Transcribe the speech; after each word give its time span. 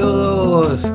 a 0.00 0.23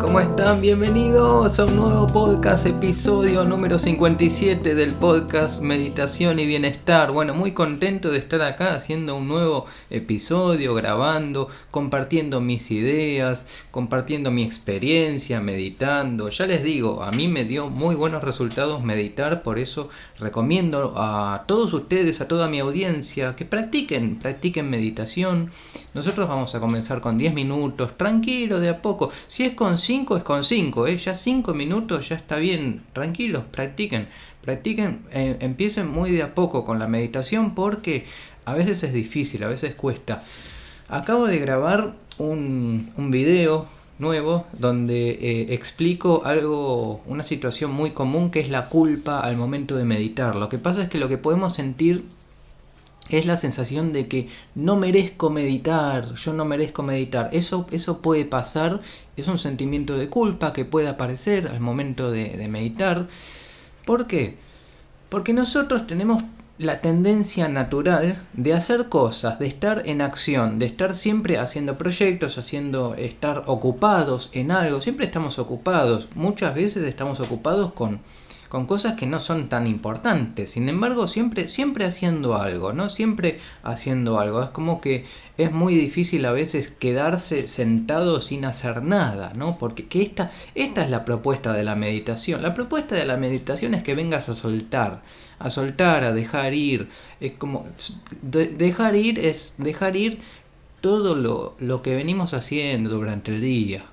¿cómo 0.01 0.19
están? 0.19 0.61
Bienvenidos 0.61 1.59
a 1.59 1.65
un 1.65 1.75
nuevo 1.75 2.07
podcast, 2.07 2.65
episodio 2.65 3.45
número 3.45 3.77
57 3.77 4.73
del 4.73 4.93
podcast 4.93 5.61
Meditación 5.61 6.39
y 6.39 6.47
Bienestar. 6.47 7.11
Bueno, 7.11 7.35
muy 7.35 7.52
contento 7.52 8.09
de 8.09 8.17
estar 8.17 8.41
acá 8.41 8.73
haciendo 8.73 9.16
un 9.16 9.27
nuevo 9.27 9.67
episodio, 9.91 10.73
grabando, 10.73 11.49
compartiendo 11.70 12.41
mis 12.41 12.71
ideas, 12.71 13.45
compartiendo 13.70 14.31
mi 14.31 14.43
experiencia, 14.43 15.39
meditando. 15.39 16.29
Ya 16.29 16.47
les 16.47 16.63
digo, 16.63 17.04
a 17.04 17.11
mí 17.11 17.27
me 17.27 17.43
dio 17.43 17.70
muy 17.70 17.93
buenos 17.93 18.23
resultados 18.23 18.83
meditar, 18.83 19.43
por 19.43 19.59
eso 19.59 19.89
recomiendo 20.17 20.95
a 20.97 21.44
todos 21.45 21.73
ustedes, 21.73 22.22
a 22.22 22.27
toda 22.27 22.47
mi 22.47 22.58
audiencia, 22.59 23.36
que 23.36 23.45
practiquen, 23.45 24.17
practiquen 24.17 24.67
meditación. 24.67 25.52
Nosotros 25.94 26.27
vamos 26.27 26.55
a 26.55 26.59
comenzar 26.59 27.02
con 27.02 27.20
10 27.20 27.36
minutos, 27.36 27.95
tranquilo, 27.97 28.59
de 28.59 28.70
a 28.70 28.81
poco. 28.81 29.11
Si 29.27 29.44
es 29.44 29.59
con 29.59 29.77
5, 29.77 30.16
es 30.16 30.23
con 30.23 30.45
5, 30.45 30.88
¿eh? 30.88 30.98
ya 30.98 31.13
5 31.13 31.54
minutos 31.54 32.08
ya 32.08 32.16
está 32.16 32.38
bien, 32.38 32.81
tranquilos, 32.94 33.44
practiquen. 33.52 34.08
Practiquen, 34.41 35.02
eh, 35.12 35.36
empiecen 35.41 35.86
muy 35.90 36.12
de 36.12 36.23
a 36.23 36.34
poco 36.34 36.63
con 36.63 36.80
la 36.80 36.88
meditación 36.88 37.55
porque 37.55 38.05
a 38.45 38.53
veces 38.53 38.84
es 38.84 38.94
difícil, 38.94 39.44
a 39.44 39.48
veces 39.48 39.76
cuesta. 39.76 40.23
Acabo 40.88 41.27
de 41.27 41.40
grabar 41.40 41.95
un, 42.17 42.90
un 42.95 43.12
video 43.12 43.67
nuevo 43.98 44.45
donde 44.53 45.09
eh, 45.09 45.53
explico 45.53 46.22
algo, 46.23 47.02
una 47.05 47.26
situación 47.26 47.72
muy 47.72 47.91
común 47.91 48.31
que 48.31 48.39
es 48.39 48.48
la 48.50 48.70
culpa 48.70 49.20
al 49.20 49.36
momento 49.36 49.76
de 49.76 49.84
meditar. 49.84 50.38
Lo 50.38 50.48
que 50.48 50.58
pasa 50.58 50.84
es 50.84 50.88
que 50.88 51.00
lo 51.00 51.09
que 51.09 51.17
podemos 51.17 51.53
sentir 51.53 52.05
es 53.09 53.25
la 53.25 53.38
sensación 53.38 53.93
de 53.93 54.07
que 54.07 54.27
no 54.55 54.75
merezco 54.75 55.29
meditar, 55.29 56.15
yo 56.15 56.33
no 56.33 56.45
merezco 56.45 56.83
meditar. 56.83 57.29
Eso, 57.33 57.65
eso 57.71 58.02
puede 58.02 58.25
pasar, 58.25 58.81
es 59.17 59.27
un 59.27 59.38
sentimiento 59.38 59.97
de 59.97 60.09
culpa 60.09 60.53
que 60.53 60.65
puede 60.65 60.88
aparecer 60.88 61.47
al 61.47 61.59
momento 61.59 62.11
de, 62.11 62.37
de 62.37 62.47
meditar. 62.47 63.07
¿Por 63.85 64.07
qué? 64.07 64.37
Porque 65.09 65.33
nosotros 65.33 65.87
tenemos 65.87 66.23
la 66.59 66.81
tendencia 66.81 67.47
natural 67.47 68.21
de 68.33 68.53
hacer 68.53 68.89
cosas, 68.89 69.39
de 69.39 69.47
estar 69.47 69.83
en 69.85 70.02
acción, 70.02 70.59
de 70.59 70.65
estar 70.65 70.93
siempre 70.93 71.37
haciendo 71.37 71.77
proyectos, 71.77 72.37
haciendo 72.37 72.95
estar 72.95 73.43
ocupados 73.47 74.30
en 74.33 74.52
algo, 74.52 74.81
siempre 74.81 75.05
estamos 75.05 75.39
ocupados, 75.39 76.09
muchas 76.15 76.53
veces 76.53 76.85
estamos 76.85 77.21
ocupados 77.21 77.71
con 77.71 78.02
con 78.50 78.66
cosas 78.66 78.95
que 78.95 79.05
no 79.05 79.19
son 79.19 79.47
tan 79.47 79.67
importantes. 79.67 80.52
Sin 80.52 80.67
embargo, 80.69 81.08
siempre, 81.08 81.47
siempre 81.47 81.86
haciendo 81.86 82.36
algo, 82.36 82.73
¿no? 82.73 82.89
Siempre 82.89 83.39
haciendo 83.64 84.19
algo. 84.19 84.44
Es 84.44 84.50
como 84.50 84.81
que 84.81 85.05
es 85.38 85.52
muy 85.52 85.75
difícil 85.75 86.25
a 86.25 86.31
veces 86.31 86.72
quedarse 86.80 87.47
sentado 87.47 88.22
sin 88.22 88.45
hacer 88.45 88.81
nada, 88.81 89.33
¿no? 89.36 89.58
Porque 89.59 89.86
que 89.86 90.02
esta, 90.02 90.31
esta 90.55 90.83
es 90.83 90.89
la 90.89 91.05
propuesta 91.05 91.53
de 91.53 91.64
la 91.64 91.75
meditación. 91.75 92.42
La 92.42 92.55
propuesta 92.55 92.95
de 92.95 93.05
la 93.05 93.17
meditación 93.17 93.75
es 93.75 93.83
que 93.83 93.94
vengas 93.94 94.30
a 94.30 94.36
soltar, 94.36 95.02
a 95.38 95.52
soltar, 95.52 96.03
a 96.03 96.14
dejar 96.14 96.55
ir. 96.55 96.89
Es 97.20 97.33
como 97.33 97.66
dejar 98.23 98.95
ir 98.95 99.20
es 99.20 99.53
dejar 99.58 99.95
ir 99.95 100.20
todo 100.81 101.16
lo, 101.16 101.55
lo 101.59 101.81
que 101.83 101.95
venimos 101.95 102.33
haciendo 102.33 102.89
durante 102.89 103.36
el 103.36 103.42
día. 103.42 103.86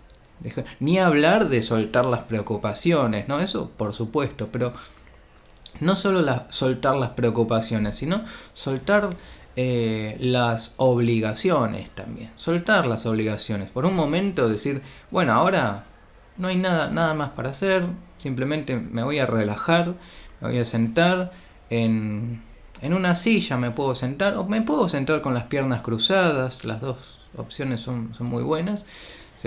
Ni 0.81 0.99
hablar 0.99 1.49
de 1.49 1.63
soltar 1.63 2.07
las 2.07 2.25
preocupaciones, 2.25 3.29
¿no? 3.29 3.41
Eso 3.41 3.71
por 3.77 3.95
supuesto, 3.95 4.49
pero 4.53 4.75
no 5.81 5.97
solo 5.97 6.25
soltar 6.51 6.97
las 6.97 7.11
preocupaciones, 7.11 7.97
sino 7.97 8.23
soltar 8.53 9.11
eh, 9.57 10.17
las 10.21 10.75
obligaciones 10.77 11.91
también. 11.91 12.31
Soltar 12.37 12.87
las 12.87 13.07
obligaciones. 13.07 13.71
Por 13.71 13.87
un 13.87 13.95
momento 13.95 14.49
decir, 14.49 14.83
bueno, 15.11 15.33
ahora 15.33 15.85
no 16.37 16.49
hay 16.49 16.57
nada, 16.57 16.91
nada 16.91 17.15
más 17.15 17.31
para 17.31 17.51
hacer, 17.51 17.87
simplemente 18.19 18.77
me 18.77 19.03
voy 19.03 19.19
a 19.19 19.27
relajar, 19.27 19.95
me 20.41 20.49
voy 20.49 20.59
a 20.59 20.65
sentar 20.65 21.33
en, 21.71 22.43
en 22.83 22.93
una 22.93 23.15
silla, 23.15 23.57
me 23.57 23.71
puedo 23.71 23.95
sentar, 23.95 24.37
o 24.37 24.45
me 24.45 24.63
puedo 24.63 24.89
sentar 24.89 25.23
con 25.23 25.35
las 25.35 25.45
piernas 25.45 25.83
cruzadas, 25.83 26.65
las 26.65 26.81
dos 26.81 27.35
opciones 27.39 27.81
son, 27.81 28.15
son 28.15 28.27
muy 28.27 28.43
buenas 28.43 28.85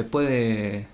puede... 0.04 0.88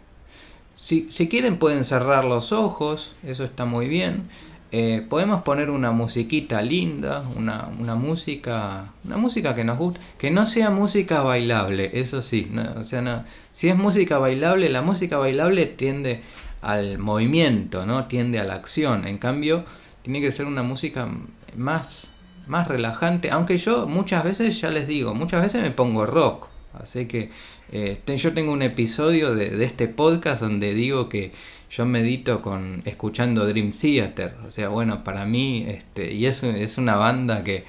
Si, 0.76 1.10
si 1.10 1.28
quieren 1.28 1.58
pueden 1.58 1.84
cerrar 1.84 2.26
los 2.26 2.52
ojos, 2.52 3.14
eso 3.24 3.44
está 3.44 3.66
muy 3.66 3.88
bien. 3.88 4.30
Eh, 4.78 5.06
podemos 5.08 5.42
poner 5.44 5.70
una 5.70 5.92
musiquita 5.92 6.62
linda, 6.62 7.24
una, 7.38 7.70
una, 7.80 7.96
música, 7.96 8.92
una 9.06 9.16
música 9.16 9.56
que 9.56 9.64
nos 9.64 9.78
guste, 9.78 10.02
que 10.18 10.32
no 10.32 10.46
sea 10.46 10.70
música 10.70 11.22
bailable, 11.22 11.92
eso 11.94 12.22
sí, 12.22 12.52
o 12.76 12.84
sea, 12.84 13.02
no, 13.02 13.24
si 13.54 13.70
es 13.70 13.78
música 13.78 14.18
bailable, 14.18 14.70
la 14.70 14.82
música 14.82 15.18
bailable 15.18 15.68
tiende 15.68 16.24
al 16.62 16.98
movimiento, 16.98 17.86
¿no? 17.86 18.08
Tiende 18.08 18.38
a 18.40 18.44
la 18.44 18.56
acción, 18.56 19.08
en 19.08 19.18
cambio, 19.18 19.64
tiene 20.02 20.20
que 20.20 20.32
ser 20.34 20.46
una 20.46 20.62
música 20.62 21.08
más, 21.56 22.10
más 22.46 22.68
relajante, 22.68 23.32
aunque 23.32 23.58
yo 23.58 23.88
muchas 23.88 24.26
veces, 24.26 24.60
ya 24.60 24.72
les 24.72 24.88
digo, 24.88 25.14
muchas 25.14 25.42
veces 25.42 25.62
me 25.62 25.72
pongo 25.72 26.06
rock, 26.06 26.50
así 26.74 27.06
que 27.06 27.30
eh, 27.72 28.00
yo 28.18 28.34
tengo 28.34 28.52
un 28.52 28.62
episodio 28.62 29.36
de, 29.36 29.64
este 29.64 29.88
podcast 29.88 30.42
donde 30.42 30.74
digo 30.74 31.09
que 31.09 31.31
yo 31.70 31.86
medito 31.86 32.42
con 32.42 32.81
escuchando 32.86 33.46
Dream 33.46 33.72
Theater. 33.72 34.36
O 34.46 34.52
sea, 34.52 34.70
bueno, 34.70 35.03
para 35.03 35.26
mí, 35.26 35.66
este, 35.68 36.14
y 36.14 36.26
es, 36.26 36.44
es 36.44 36.78
una 36.78 36.96
banda 36.96 37.44
que, 37.44 37.64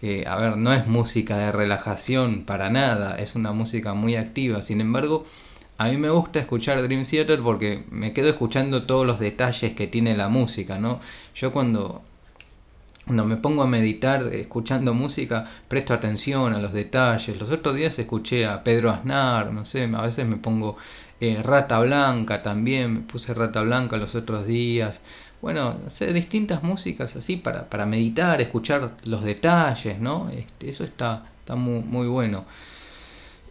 que, 0.00 0.26
a 0.26 0.36
ver, 0.36 0.56
no 0.56 0.72
es 0.72 0.86
música 0.86 1.38
de 1.38 1.52
relajación 1.52 2.44
para 2.44 2.70
nada, 2.70 3.16
es 3.18 3.34
una 3.34 3.52
música 3.52 3.94
muy 3.94 4.16
activa. 4.16 4.62
Sin 4.62 4.80
embargo, 4.80 5.24
a 5.78 5.88
mí 5.88 5.96
me 5.96 6.10
gusta 6.10 6.40
escuchar 6.40 6.82
Dream 6.82 7.04
Theater 7.04 7.40
porque 7.40 7.84
me 7.90 8.12
quedo 8.12 8.28
escuchando 8.28 8.84
todos 8.84 9.06
los 9.06 9.20
detalles 9.20 9.74
que 9.74 9.86
tiene 9.86 10.16
la 10.16 10.28
música, 10.28 10.78
¿no? 10.78 11.00
Yo 11.34 11.52
cuando 11.52 12.02
cuando 13.08 13.24
me 13.24 13.38
pongo 13.38 13.62
a 13.62 13.66
meditar 13.66 14.22
escuchando 14.34 14.92
música, 14.92 15.46
presto 15.66 15.94
atención 15.94 16.52
a 16.52 16.58
los 16.58 16.74
detalles. 16.74 17.40
Los 17.40 17.50
otros 17.50 17.74
días 17.74 17.98
escuché 17.98 18.44
a 18.44 18.62
Pedro 18.62 18.90
Aznar, 18.90 19.50
no 19.50 19.64
sé, 19.64 19.90
a 19.94 20.02
veces 20.02 20.26
me 20.26 20.36
pongo 20.36 20.76
eh, 21.18 21.42
Rata 21.42 21.80
Blanca 21.80 22.42
también, 22.42 22.92
me 22.92 23.00
puse 23.00 23.32
Rata 23.32 23.62
Blanca 23.62 23.96
los 23.96 24.14
otros 24.14 24.46
días. 24.46 25.00
Bueno, 25.40 25.78
sé, 25.88 26.12
distintas 26.12 26.62
músicas 26.62 27.16
así 27.16 27.36
para, 27.36 27.70
para 27.70 27.86
meditar, 27.86 28.42
escuchar 28.42 28.92
los 29.04 29.24
detalles, 29.24 29.98
¿no? 29.98 30.28
Este, 30.28 30.68
eso 30.68 30.84
está, 30.84 31.24
está 31.40 31.56
muy, 31.56 31.80
muy 31.80 32.08
bueno. 32.08 32.44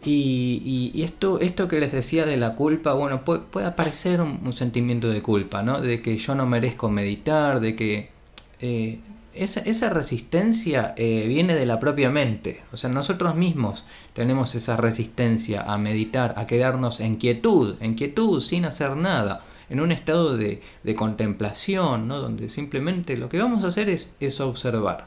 Y, 0.04 0.92
y, 0.94 1.02
esto, 1.02 1.40
esto 1.40 1.66
que 1.66 1.80
les 1.80 1.90
decía 1.90 2.24
de 2.24 2.36
la 2.36 2.54
culpa, 2.54 2.92
bueno, 2.92 3.24
puede, 3.24 3.40
puede 3.40 3.66
aparecer 3.66 4.20
un, 4.20 4.52
sentimiento 4.52 5.08
de 5.08 5.20
culpa, 5.20 5.64
¿no? 5.64 5.80
De 5.80 6.00
que 6.00 6.16
yo 6.16 6.36
no 6.36 6.46
merezco 6.46 6.88
meditar, 6.88 7.58
de 7.58 7.74
que 7.74 8.10
eh, 8.60 9.00
esa, 9.38 9.88
resistencia 9.90 10.94
eh, 10.96 11.24
viene 11.28 11.54
de 11.54 11.66
la 11.66 11.80
propia 11.80 12.10
mente. 12.10 12.62
O 12.72 12.76
sea, 12.76 12.90
nosotros 12.90 13.34
mismos 13.34 13.84
tenemos 14.12 14.54
esa 14.54 14.76
resistencia 14.76 15.62
a 15.62 15.78
meditar, 15.78 16.34
a 16.36 16.46
quedarnos 16.46 17.00
en 17.00 17.16
quietud, 17.16 17.76
en 17.80 17.94
quietud, 17.94 18.40
sin 18.40 18.64
hacer 18.64 18.96
nada, 18.96 19.44
en 19.70 19.80
un 19.80 19.92
estado 19.92 20.36
de, 20.36 20.60
contemplación, 20.96 22.08
¿no? 22.08 22.18
donde 22.18 22.48
simplemente 22.48 23.16
lo 23.16 23.28
que 23.28 23.38
vamos 23.38 23.64
a 23.64 23.68
hacer 23.68 23.88
es, 23.88 24.14
es 24.20 24.40
observar. 24.40 25.06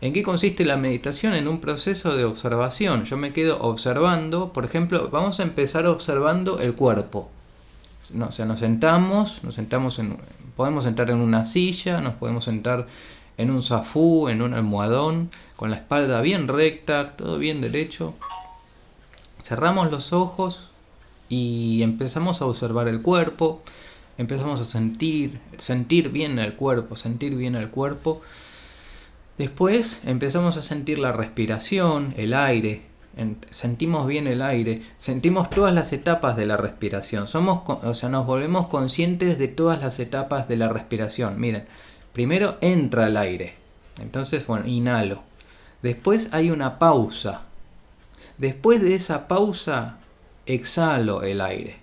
¿En 0.00 0.12
qué 0.12 0.22
consiste 0.22 0.64
la 0.64 0.76
meditación? 0.76 1.32
En 1.34 1.48
un 1.48 1.60
proceso 1.60 2.14
de 2.14 2.24
observación. 2.24 3.04
Yo 3.04 3.16
me 3.16 3.32
quedo 3.32 3.60
observando, 3.62 4.52
por 4.52 4.64
ejemplo, 4.64 5.08
vamos 5.10 5.40
a 5.40 5.44
empezar 5.44 5.86
observando 5.86 6.58
el 6.58 6.74
cuerpo. 6.74 7.30
No, 8.12 8.26
o 8.26 8.30
sea, 8.30 8.44
nos 8.44 8.60
sentamos, 8.60 9.42
nos 9.42 9.54
sentamos 9.54 9.98
en, 9.98 10.18
podemos 10.56 10.84
sentar 10.84 11.10
en 11.10 11.18
una 11.18 11.44
silla, 11.44 12.00
nos 12.00 12.14
podemos 12.14 12.44
sentar 12.44 12.86
en 13.36 13.50
un 13.50 13.62
zafú, 13.62 14.28
en 14.28 14.42
un 14.42 14.54
almohadón, 14.54 15.30
con 15.56 15.70
la 15.70 15.76
espalda 15.76 16.20
bien 16.20 16.48
recta, 16.48 17.16
todo 17.16 17.38
bien 17.38 17.60
derecho. 17.60 18.14
Cerramos 19.42 19.90
los 19.90 20.12
ojos 20.12 20.68
y 21.28 21.82
empezamos 21.82 22.40
a 22.40 22.46
observar 22.46 22.88
el 22.88 23.02
cuerpo, 23.02 23.62
empezamos 24.18 24.60
a 24.60 24.64
sentir, 24.64 25.40
sentir 25.58 26.10
bien 26.10 26.38
el 26.38 26.54
cuerpo, 26.54 26.96
sentir 26.96 27.34
bien 27.36 27.54
el 27.54 27.70
cuerpo. 27.70 28.22
Después 29.38 30.02
empezamos 30.04 30.56
a 30.56 30.62
sentir 30.62 30.98
la 30.98 31.12
respiración, 31.12 32.14
el 32.16 32.34
aire, 32.34 32.82
sentimos 33.50 34.06
bien 34.06 34.26
el 34.26 34.42
aire, 34.42 34.82
sentimos 34.98 35.50
todas 35.50 35.74
las 35.74 35.92
etapas 35.92 36.36
de 36.36 36.46
la 36.46 36.56
respiración. 36.56 37.26
Somos, 37.26 37.62
o 37.68 37.94
sea, 37.94 38.08
nos 38.08 38.26
volvemos 38.26 38.68
conscientes 38.68 39.38
de 39.38 39.48
todas 39.48 39.80
las 39.80 40.00
etapas 40.00 40.48
de 40.48 40.56
la 40.56 40.68
respiración. 40.68 41.40
Miren, 41.40 41.64
Primero 42.14 42.58
entra 42.60 43.08
el 43.08 43.16
aire. 43.16 43.54
Entonces, 44.00 44.46
bueno, 44.46 44.66
inhalo. 44.66 45.22
Después 45.82 46.28
hay 46.30 46.50
una 46.50 46.78
pausa. 46.78 47.42
Después 48.38 48.80
de 48.80 48.94
esa 48.94 49.28
pausa, 49.28 49.98
exhalo 50.46 51.24
el 51.24 51.40
aire. 51.40 51.76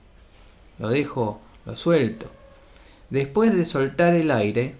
Lo 0.79 0.87
dejo, 0.87 1.41
lo 1.65 1.75
suelto. 1.75 2.27
Después 3.09 3.53
de 3.53 3.65
soltar 3.65 4.13
el 4.13 4.31
aire, 4.31 4.75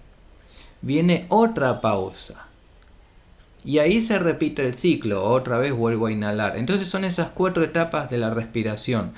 viene 0.80 1.26
otra 1.28 1.82
pausa. 1.82 2.46
Y 3.62 3.78
ahí 3.78 4.00
se 4.00 4.18
repite 4.18 4.66
el 4.66 4.74
ciclo, 4.74 5.22
otra 5.22 5.58
vez 5.58 5.72
vuelvo 5.72 6.06
a 6.06 6.12
inhalar. 6.12 6.56
Entonces 6.56 6.88
son 6.88 7.04
esas 7.04 7.30
cuatro 7.30 7.62
etapas 7.62 8.10
de 8.10 8.16
la 8.16 8.30
respiración. 8.30 9.12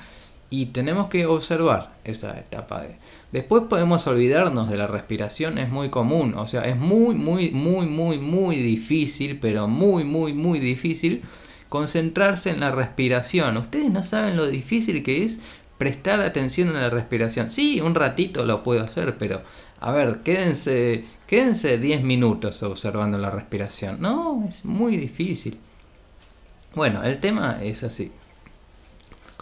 Y 0.61 0.67
tenemos 0.67 1.09
que 1.09 1.27
observar 1.27 1.95
esa 2.05 2.39
etapa 2.39 2.83
de... 2.83 2.95
Después 3.33 3.65
podemos 3.69 4.07
olvidarnos 4.07 4.71
de 4.71 4.77
la 4.77 4.87
respiración, 4.87 5.59
es 5.59 5.69
muy 5.69 5.89
común, 5.91 6.35
o 6.37 6.47
sea, 6.47 6.63
es 6.63 6.77
muy, 6.77 7.17
muy, 7.17 7.51
muy, 7.51 7.87
muy, 7.87 8.19
muy 8.19 8.57
difícil, 8.57 9.41
pero 9.41 9.67
muy, 9.67 10.05
muy, 10.05 10.33
muy 10.33 10.61
difícil 10.61 11.23
concentrarse 11.69 12.51
en 12.51 12.61
la 12.61 12.71
respiración. 12.71 13.57
Ustedes 13.57 13.91
no 13.91 14.05
saben 14.05 14.37
lo 14.37 14.47
difícil 14.47 15.03
que 15.03 15.25
es 15.25 15.41
prestar 15.77 16.21
atención 16.21 16.69
en 16.69 16.75
la 16.75 16.91
respiración. 16.91 17.51
Sí, 17.51 17.81
un 17.81 17.97
ratito 17.97 18.45
lo 18.45 18.63
puedo 18.63 18.85
hacer, 18.85 19.19
pero 19.19 19.43
a 19.81 19.91
ver, 19.91 20.21
quédense, 20.21 21.05
quédense 21.27 21.79
10 21.79 22.05
minutos 22.05 22.63
observando 22.63 23.19
la 23.19 23.31
respiración. 23.31 24.01
No, 24.01 24.47
es 24.49 24.65
muy 24.65 24.97
difícil. 24.97 25.59
Bueno, 26.77 27.03
el 27.03 27.19
tema 27.19 27.59
es 27.61 27.83
así. 27.83 28.13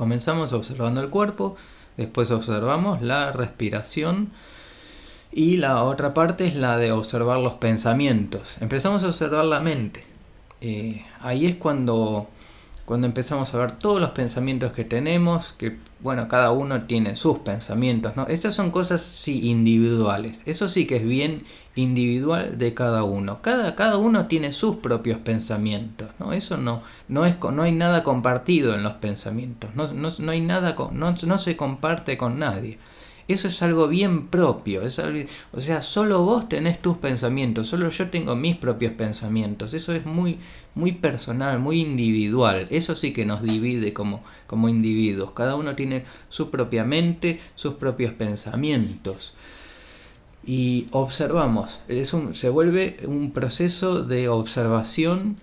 Comenzamos 0.02 0.52
observando 0.52 1.00
el 1.00 1.10
cuerpo, 1.10 1.54
después 1.96 2.32
observamos 2.32 3.02
la 3.02 3.30
respiración 3.30 4.32
y 5.30 5.58
la 5.58 5.84
otra 5.84 6.12
parte 6.12 6.44
es 6.44 6.56
la 6.56 6.76
de 6.76 6.90
observar 6.90 7.38
los 7.38 7.52
pensamientos. 7.52 8.60
Empezamos 8.60 9.04
a 9.04 9.06
observar 9.06 9.44
la 9.44 9.60
mente. 9.60 10.02
Eh, 10.60 11.06
ahí 11.20 11.46
es 11.46 11.54
cuando, 11.54 12.26
cuando 12.92 13.06
empezamos 13.06 13.54
a 13.54 13.58
ver 13.58 13.72
todos 13.72 14.02
los 14.02 14.10
pensamientos 14.10 14.72
que 14.72 14.84
tenemos, 14.84 15.54
que 15.56 15.78
bueno, 16.00 16.28
cada 16.28 16.50
uno 16.50 16.82
tiene 16.82 17.16
sus 17.16 17.38
pensamientos, 17.38 18.16
¿no? 18.16 18.26
Esas 18.26 18.54
son 18.54 18.70
cosas 18.70 19.00
sí 19.00 19.48
individuales, 19.48 20.42
eso 20.44 20.68
sí 20.68 20.86
que 20.86 20.96
es 20.96 21.04
bien 21.06 21.46
individual 21.74 22.58
de 22.58 22.74
cada 22.74 23.02
uno. 23.04 23.40
Cada, 23.40 23.76
cada 23.76 23.96
uno 23.96 24.26
tiene 24.26 24.52
sus 24.52 24.76
propios 24.76 25.18
pensamientos, 25.20 26.10
¿no? 26.18 26.34
Eso 26.34 26.58
no, 26.58 26.82
no, 27.08 27.24
es, 27.24 27.36
no 27.40 27.62
hay 27.62 27.72
nada 27.72 28.02
compartido 28.02 28.74
en 28.74 28.82
los 28.82 28.92
pensamientos, 28.92 29.70
no, 29.74 29.90
no, 29.90 30.30
hay 30.30 30.42
nada, 30.42 30.76
no, 30.92 31.14
no 31.14 31.38
se 31.38 31.56
comparte 31.56 32.18
con 32.18 32.40
nadie. 32.40 32.76
Eso 33.28 33.48
es 33.48 33.62
algo 33.62 33.88
bien 33.88 34.26
propio. 34.28 34.82
O 35.52 35.60
sea, 35.60 35.82
solo 35.82 36.24
vos 36.24 36.48
tenés 36.48 36.80
tus 36.82 36.98
pensamientos, 36.98 37.68
solo 37.68 37.88
yo 37.88 38.10
tengo 38.10 38.34
mis 38.34 38.56
propios 38.56 38.92
pensamientos. 38.92 39.74
Eso 39.74 39.92
es 39.92 40.04
muy, 40.06 40.38
muy 40.74 40.92
personal, 40.92 41.58
muy 41.58 41.80
individual. 41.80 42.66
Eso 42.70 42.94
sí 42.94 43.12
que 43.12 43.24
nos 43.24 43.42
divide 43.42 43.92
como, 43.92 44.22
como 44.46 44.68
individuos. 44.68 45.32
Cada 45.32 45.56
uno 45.56 45.74
tiene 45.74 46.04
su 46.28 46.50
propia 46.50 46.84
mente, 46.84 47.40
sus 47.54 47.74
propios 47.74 48.12
pensamientos. 48.12 49.34
Y 50.44 50.88
observamos, 50.90 51.80
es 51.86 52.12
se 52.32 52.48
vuelve 52.48 52.96
un 53.06 53.30
proceso 53.30 54.02
de 54.02 54.28
observación 54.28 55.36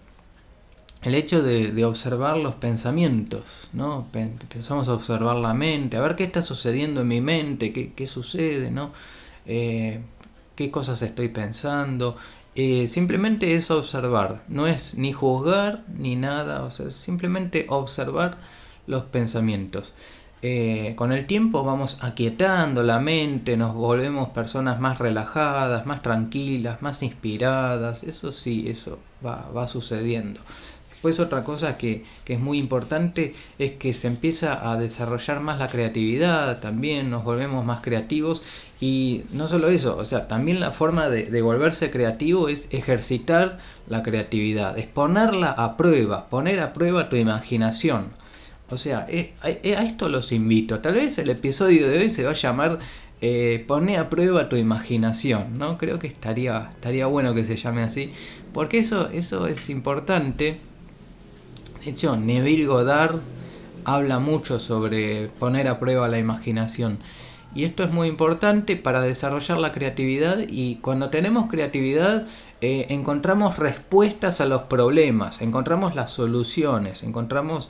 el 1.02 1.16
hecho 1.16 1.42
de, 1.42 1.86
observar 1.86 2.38
los 2.38 2.56
pensamientos, 2.56 3.70
¿no? 3.74 4.08
Empezamos 4.14 4.90
a 4.90 4.94
observar 4.94 5.38
la 5.38 5.54
mente, 5.54 5.98
a 5.98 6.02
ver 6.02 6.16
qué 6.16 6.26
está 6.26 6.42
sucediendo 6.42 7.02
en 7.02 7.08
mi 7.08 7.22
mente, 7.22 7.72
qué, 7.72 8.08
sucede, 8.08 8.70
¿no? 8.72 8.92
Eh, 9.46 10.02
qué 10.56 10.72
cosas 10.72 11.02
estoy 11.02 11.30
pensando. 11.30 12.18
Eh, 12.56 12.88
simplemente 12.88 13.56
es 13.56 13.72
observar, 13.72 14.44
no 14.50 14.68
es 14.68 14.96
ni 14.96 15.14
juzgar 15.14 15.84
ni 15.88 16.16
nada, 16.18 16.64
o 16.64 16.72
sea, 16.72 16.92
simplemente 16.92 17.66
observar 17.70 18.38
los 18.88 19.04
pensamientos. 19.06 19.94
Eh, 20.42 20.94
con 20.96 21.12
el 21.12 21.28
tiempo 21.28 21.64
vamos 21.64 21.98
aquietando 22.02 22.82
la 22.84 23.00
mente, 23.00 23.58
nos 23.58 23.74
volvemos 23.74 24.30
personas 24.30 24.80
más 24.80 24.98
relajadas, 24.98 25.86
más 25.86 26.02
tranquilas, 26.02 26.82
más 26.82 27.04
inspiradas, 27.04 28.04
eso 28.04 28.32
sí, 28.32 28.66
eso 28.68 29.00
va, 29.26 29.50
va 29.56 29.68
sucediendo. 29.68 30.42
Pues 31.02 31.20
otra 31.22 31.46
cosa 31.46 31.78
que, 31.78 32.04
es 32.26 32.40
muy 32.40 32.58
importante 32.58 33.34
es 33.58 33.72
que 33.74 33.94
se 33.94 34.08
empieza 34.08 34.70
a 34.70 34.78
desarrollar 34.78 35.40
más 35.40 35.58
la 35.58 35.68
creatividad, 35.68 36.60
también 36.60 37.10
nos 37.10 37.24
volvemos 37.24 37.64
más 37.66 37.82
creativos 37.82 38.44
y 38.82 39.22
no 39.32 39.48
solo 39.48 39.70
eso, 39.70 39.98
o 39.98 40.04
sea, 40.04 40.28
también 40.28 40.60
la 40.60 40.72
forma 40.72 41.10
de, 41.10 41.42
volverse 41.42 41.90
creativo 41.90 42.50
es 42.50 42.68
ejercitar 42.72 43.60
la 43.88 44.04
creatividad, 44.04 44.78
es 44.78 44.88
ponerla 44.88 45.52
a 45.52 45.78
prueba, 45.78 46.28
poner 46.28 46.60
a 46.60 46.74
prueba 46.74 47.10
tu 47.10 47.16
imaginación. 47.16 48.08
O 48.70 48.78
sea, 48.78 49.08
eh, 49.10 49.34
eh, 49.44 49.76
a, 49.76 49.84
esto 49.84 50.10
los 50.10 50.32
invito. 50.32 50.80
Tal 50.80 50.94
vez 50.94 51.18
el 51.18 51.30
episodio 51.30 51.90
de 51.90 51.98
hoy 51.98 52.10
se 52.12 52.24
va 52.24 52.32
a 52.32 52.34
llamar 52.34 52.78
eh, 53.22 53.66
Pone 53.68 53.98
a 53.98 54.10
prueba 54.10 54.48
tu 54.48 54.56
imaginación, 54.56 55.58
¿no? 55.58 55.78
Creo 55.78 55.98
que 56.00 56.08
estaría, 56.08 56.70
estaría 56.74 57.06
bueno 57.08 57.34
que 57.34 57.44
se 57.46 57.58
llame 57.58 57.84
así, 57.84 58.12
porque 58.54 58.80
eso, 58.80 59.10
eso 59.10 59.48
es 59.48 59.70
importante 59.70 60.60
de 61.84 61.92
hecho, 61.92 62.18
Neville 62.18 62.66
Goddard 62.66 63.20
habla 63.86 64.20
mucho 64.20 64.60
sobre 64.60 65.28
poner 65.40 65.68
a 65.68 65.80
prueba 65.80 66.08
la 66.08 66.20
imaginación. 66.20 67.00
Y 67.56 67.64
esto 67.64 67.84
es 67.84 67.92
muy 67.92 68.08
importante 68.08 68.76
para 68.76 69.02
desarrollar 69.02 69.58
la 69.58 69.72
creatividad 69.72 70.38
y 70.48 70.76
cuando 70.76 71.10
tenemos 71.10 71.50
creatividad 71.50 72.28
eh, 72.62 72.88
encontramos 72.90 73.58
respuestas 73.58 74.40
a 74.40 74.46
los 74.46 74.64
problemas, 74.64 75.42
encontramos 75.42 75.96
las 75.96 76.12
soluciones, 76.12 77.02
encontramos 77.02 77.70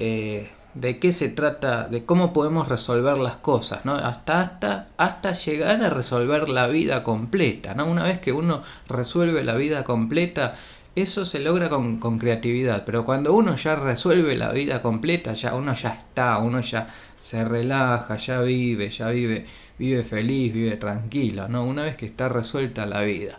eh, 0.00 0.50
de 0.74 0.98
qué 0.98 1.12
se 1.12 1.28
trata, 1.28 1.86
de 1.86 2.04
cómo 2.04 2.32
podemos 2.32 2.66
resolver 2.68 3.18
las 3.18 3.36
cosas, 3.36 3.84
¿no? 3.84 3.94
hasta, 3.94 4.40
hasta, 4.40 4.88
hasta 4.96 5.32
llegar 5.34 5.82
a 5.82 5.90
resolver 5.90 6.48
la 6.48 6.66
vida 6.66 7.04
completa. 7.04 7.74
¿no? 7.74 7.86
Una 7.86 8.02
vez 8.02 8.20
que 8.20 8.32
uno 8.32 8.62
resuelve 8.88 9.44
la 9.44 9.54
vida 9.54 9.84
completa, 9.84 10.56
eso 10.96 11.24
se 11.24 11.38
logra 11.38 11.68
con, 11.68 11.98
creatividad, 12.18 12.84
pero 12.84 13.04
cuando 13.04 13.32
uno 13.32 13.56
ya 13.56 13.76
resuelve 13.76 14.34
la 14.36 14.52
vida 14.52 14.82
completa, 14.82 15.34
ya 15.34 15.54
uno 15.54 15.74
ya 15.74 15.90
está, 15.90 16.38
uno 16.38 16.60
ya 16.60 16.88
se 17.18 17.44
relaja, 17.44 18.16
ya 18.16 18.40
vive, 18.40 18.90
ya 18.90 19.08
vive, 19.10 19.46
vive 19.78 20.02
feliz, 20.02 20.52
vive 20.52 20.76
tranquilo, 20.76 21.48
¿no? 21.48 21.64
Una 21.64 21.84
vez 21.84 21.96
que 21.96 22.06
está 22.06 22.28
resuelta 22.28 22.86
la 22.86 23.02
vida. 23.02 23.38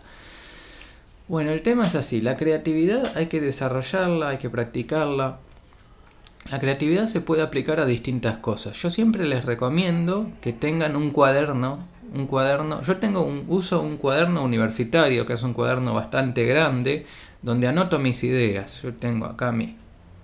Bueno, 1.28 1.50
el 1.50 1.62
tema 1.62 1.86
es 1.86 1.94
así, 1.94 2.20
la 2.20 2.36
creatividad 2.36 3.16
hay 3.16 3.26
que 3.26 3.40
desarrollarla, 3.40 4.30
hay 4.30 4.38
que 4.38 4.50
practicarla. 4.50 5.38
La 6.50 6.58
creatividad 6.58 7.06
se 7.06 7.20
puede 7.20 7.42
aplicar 7.42 7.78
a 7.78 7.86
distintas 7.86 8.38
cosas. 8.38 8.76
Yo 8.82 8.90
siempre 8.90 9.26
les 9.26 9.44
recomiendo 9.44 10.28
que 10.40 10.52
tengan 10.52 10.96
un 10.96 11.10
cuaderno, 11.10 11.86
un 12.14 12.26
cuaderno. 12.26 12.82
Yo 12.82 12.96
tengo 12.96 13.22
un 13.22 13.44
uso 13.48 13.80
un 13.80 13.96
cuaderno 13.96 14.42
universitario, 14.42 15.24
que 15.24 15.34
es 15.34 15.42
un 15.42 15.52
cuaderno 15.52 15.94
bastante 15.94 16.44
grande, 16.44 17.06
donde 17.42 17.66
anoto 17.66 17.98
mis 17.98 18.22
ideas. 18.24 18.80
Yo 18.82 18.94
tengo 18.94 19.26
acá 19.26 19.52
mi, 19.52 19.76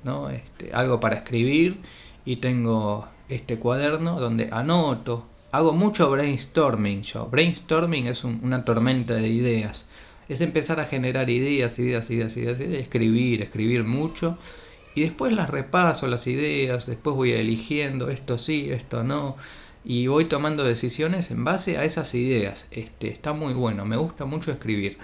¿no? 0.05 0.31
Este, 0.31 0.71
algo 0.73 1.01
para 1.01 1.17
escribir 1.17 1.79
y 2.25 2.37
tengo 2.37 3.09
este 3.29 3.59
cuaderno 3.59 4.21
donde 4.21 4.49
anoto. 4.51 5.27
Hago 5.51 5.73
mucho 5.73 6.11
brainstorming 6.11 7.03
yo. 7.03 7.27
Brainstorming 7.27 8.07
es 8.07 8.25
una 8.25 8.65
tormenta 8.65 9.15
de 9.15 9.29
ideas. 9.29 9.89
Es 10.29 10.43
empezar 10.43 10.79
a 10.79 10.85
generar 10.85 11.31
ideas, 11.31 11.79
ideas, 11.79 12.11
ideas, 12.11 12.37
ideas, 12.37 12.61
ideas, 12.61 12.81
escribir, 12.83 13.43
escribir 13.43 13.85
mucho. 13.85 14.37
Y 14.95 15.03
después 15.03 15.33
las 15.33 15.49
repaso 15.49 16.07
las 16.07 16.27
ideas, 16.27 16.87
después 16.87 17.17
voy 17.17 17.33
eligiendo 17.33 18.11
esto 18.11 18.37
sí, 18.37 18.69
esto 18.71 19.05
no. 19.05 19.37
Y 19.85 20.07
voy 20.07 20.27
tomando 20.27 20.65
decisiones 20.65 21.31
en 21.31 21.45
base 21.45 21.79
a 21.79 21.85
esas 21.85 22.15
ideas. 22.15 22.67
Este, 22.71 23.09
está 23.09 23.33
muy 23.33 23.55
bueno, 23.55 23.87
me 23.87 23.97
gusta 23.97 24.27
mucho 24.27 24.51
escribir. 24.51 24.99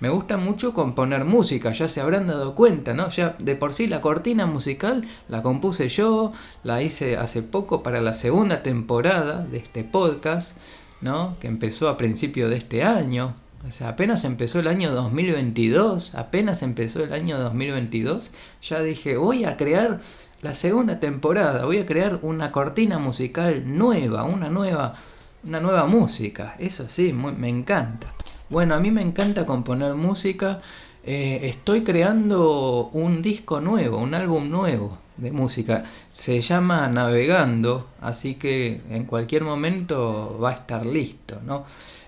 Me 0.00 0.08
gusta 0.08 0.36
mucho 0.36 0.74
componer 0.74 1.24
música, 1.24 1.72
ya 1.72 1.88
se 1.88 2.00
habrán 2.00 2.26
dado 2.26 2.56
cuenta, 2.56 2.94
¿no? 2.94 3.10
Ya 3.10 3.36
de 3.38 3.54
por 3.54 3.72
sí 3.72 3.86
la 3.86 4.00
cortina 4.00 4.44
musical 4.44 5.06
la 5.28 5.40
compuse 5.42 5.88
yo, 5.88 6.32
la 6.64 6.82
hice 6.82 7.16
hace 7.16 7.42
poco 7.42 7.82
para 7.82 8.00
la 8.00 8.12
segunda 8.12 8.62
temporada 8.64 9.44
de 9.44 9.58
este 9.58 9.84
podcast, 9.84 10.56
¿no? 11.00 11.36
Que 11.38 11.46
empezó 11.46 11.88
a 11.88 11.96
principio 11.96 12.48
de 12.48 12.56
este 12.56 12.82
año. 12.82 13.34
O 13.66 13.70
sea, 13.70 13.90
apenas 13.90 14.24
empezó 14.24 14.58
el 14.58 14.66
año 14.66 14.92
2022, 14.92 16.14
apenas 16.16 16.62
empezó 16.62 17.02
el 17.02 17.12
año 17.12 17.38
2022, 17.38 18.32
ya 18.62 18.80
dije, 18.80 19.16
voy 19.16 19.44
a 19.44 19.56
crear 19.56 20.00
la 20.42 20.54
segunda 20.54 21.00
temporada, 21.00 21.64
voy 21.64 21.78
a 21.78 21.86
crear 21.86 22.18
una 22.20 22.52
cortina 22.52 22.98
musical 22.98 23.62
nueva, 23.64 24.24
una 24.24 24.50
nueva, 24.50 24.96
una 25.44 25.60
nueva 25.60 25.86
música. 25.86 26.56
Eso 26.58 26.88
sí, 26.88 27.12
me 27.14 27.48
encanta. 27.48 28.12
Bueno, 28.54 28.76
a 28.76 28.78
mí 28.78 28.92
me 28.92 29.02
encanta 29.02 29.46
componer 29.46 29.94
música. 29.94 30.60
Eh, 31.02 31.40
estoy 31.42 31.82
creando 31.82 32.88
un 32.92 33.20
disco 33.20 33.60
nuevo, 33.60 33.98
un 33.98 34.14
álbum 34.14 34.48
nuevo 34.48 34.96
de 35.16 35.32
música. 35.32 35.82
Se 36.12 36.40
llama 36.40 36.86
Navegando, 36.86 37.88
así 38.00 38.36
que 38.36 38.80
en 38.90 39.06
cualquier 39.06 39.42
momento 39.42 40.38
va 40.40 40.50
a 40.50 40.52
estar 40.52 40.86
listo, 40.86 41.40
¿no? 41.44 41.64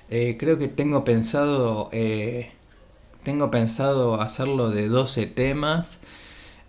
Eh, 0.08 0.36
creo 0.38 0.56
que 0.56 0.68
tengo 0.68 1.02
pensado, 1.02 1.88
eh, 1.90 2.52
tengo 3.24 3.50
pensado 3.50 4.20
hacerlo 4.20 4.70
de 4.70 4.86
12 4.86 5.26
temas. 5.26 5.98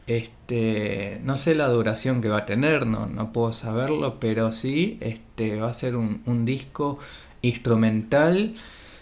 Este, 0.08 1.22
no 1.24 1.38
sé 1.38 1.54
la 1.54 1.68
duración 1.68 2.20
que 2.22 2.30
va 2.30 2.40
a 2.40 2.46
tener, 2.48 2.88
no, 2.88 3.06
no 3.06 3.32
puedo 3.32 3.54
saberlo, 3.54 4.20
pero 4.20 4.52
sí, 4.52 4.98
este, 5.02 5.62
va 5.62 5.70
a 5.70 5.74
ser 5.74 5.96
un, 5.96 6.24
un 6.26 6.46
disco 6.46 6.98
instrumental 7.44 8.56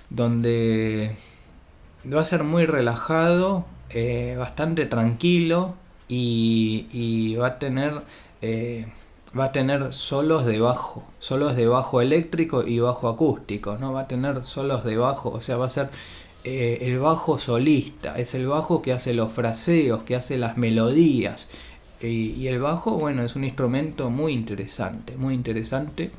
donde 0.09 1.15
va 2.13 2.21
a 2.21 2.25
ser 2.25 2.43
muy 2.43 2.65
relajado, 2.65 3.65
eh, 3.89 4.35
bastante 4.37 4.85
tranquilo 4.85 5.75
y, 6.07 7.35
va 7.35 7.47
a 7.47 7.59
tener... 7.59 8.01
Eh, 8.41 8.87
va 9.37 9.45
a 9.45 9.51
tener 9.51 9.91
solos 9.91 10.45
de 10.45 10.61
bajo, 10.61 11.03
solos 11.19 11.57
de 11.57 11.67
bajo 11.67 11.99
eléctrico 11.99 12.65
y 12.65 12.79
bajo 12.79 13.09
acústico, 13.09 13.77
¿no? 13.77 13.91
Va 13.91 14.01
a 14.01 14.07
tener 14.07 14.45
solos 14.45 14.85
de 14.85 14.95
bajo, 14.95 15.29
o 15.29 15.41
sea, 15.41 15.57
va 15.57 15.65
a 15.65 15.69
ser 15.69 15.89
eh, 16.45 16.77
el 16.81 16.99
bajo 16.99 17.37
solista, 17.37 18.17
es 18.17 18.33
el 18.33 18.47
bajo 18.47 18.81
que 18.81 18.93
hace 18.93 19.13
los 19.13 19.33
fraseos, 19.33 20.03
que 20.03 20.15
hace 20.15 20.37
las 20.37 20.57
melodías. 20.57 21.49
y 22.01 22.47
el 22.47 22.59
bajo, 22.61 22.91
bueno, 22.91 23.23
es 23.23 23.35
un 23.35 23.43
instrumento 23.43 24.09
muy 24.09 24.31
interesante, 24.33 25.17
muy 25.17 25.33
interesante. 25.33 26.11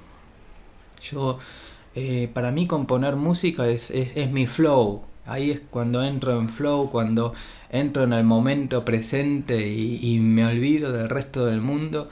Yo, 1.00 1.38
eh, 1.97 2.29
para 2.33 2.50
mí 2.53 2.67
componer 2.67 3.17
música 3.17 3.67
es, 3.69 3.91
es, 3.91 4.31
mi 4.31 4.47
flow, 4.47 5.03
Ahí 5.25 5.50
es 5.50 5.62
cuando 5.71 6.05
entro 6.05 6.38
en 6.38 6.50
flow, 6.50 6.91
cuando 6.91 7.33
entro 7.71 8.05
en 8.05 8.12
el 8.12 8.23
momento 8.23 8.85
presente 8.85 9.67
y, 9.67 10.19
me 10.21 10.47
olvido 10.47 10.93
del 10.93 11.09
resto 11.09 11.47
del 11.47 11.61
mundo 11.61 12.09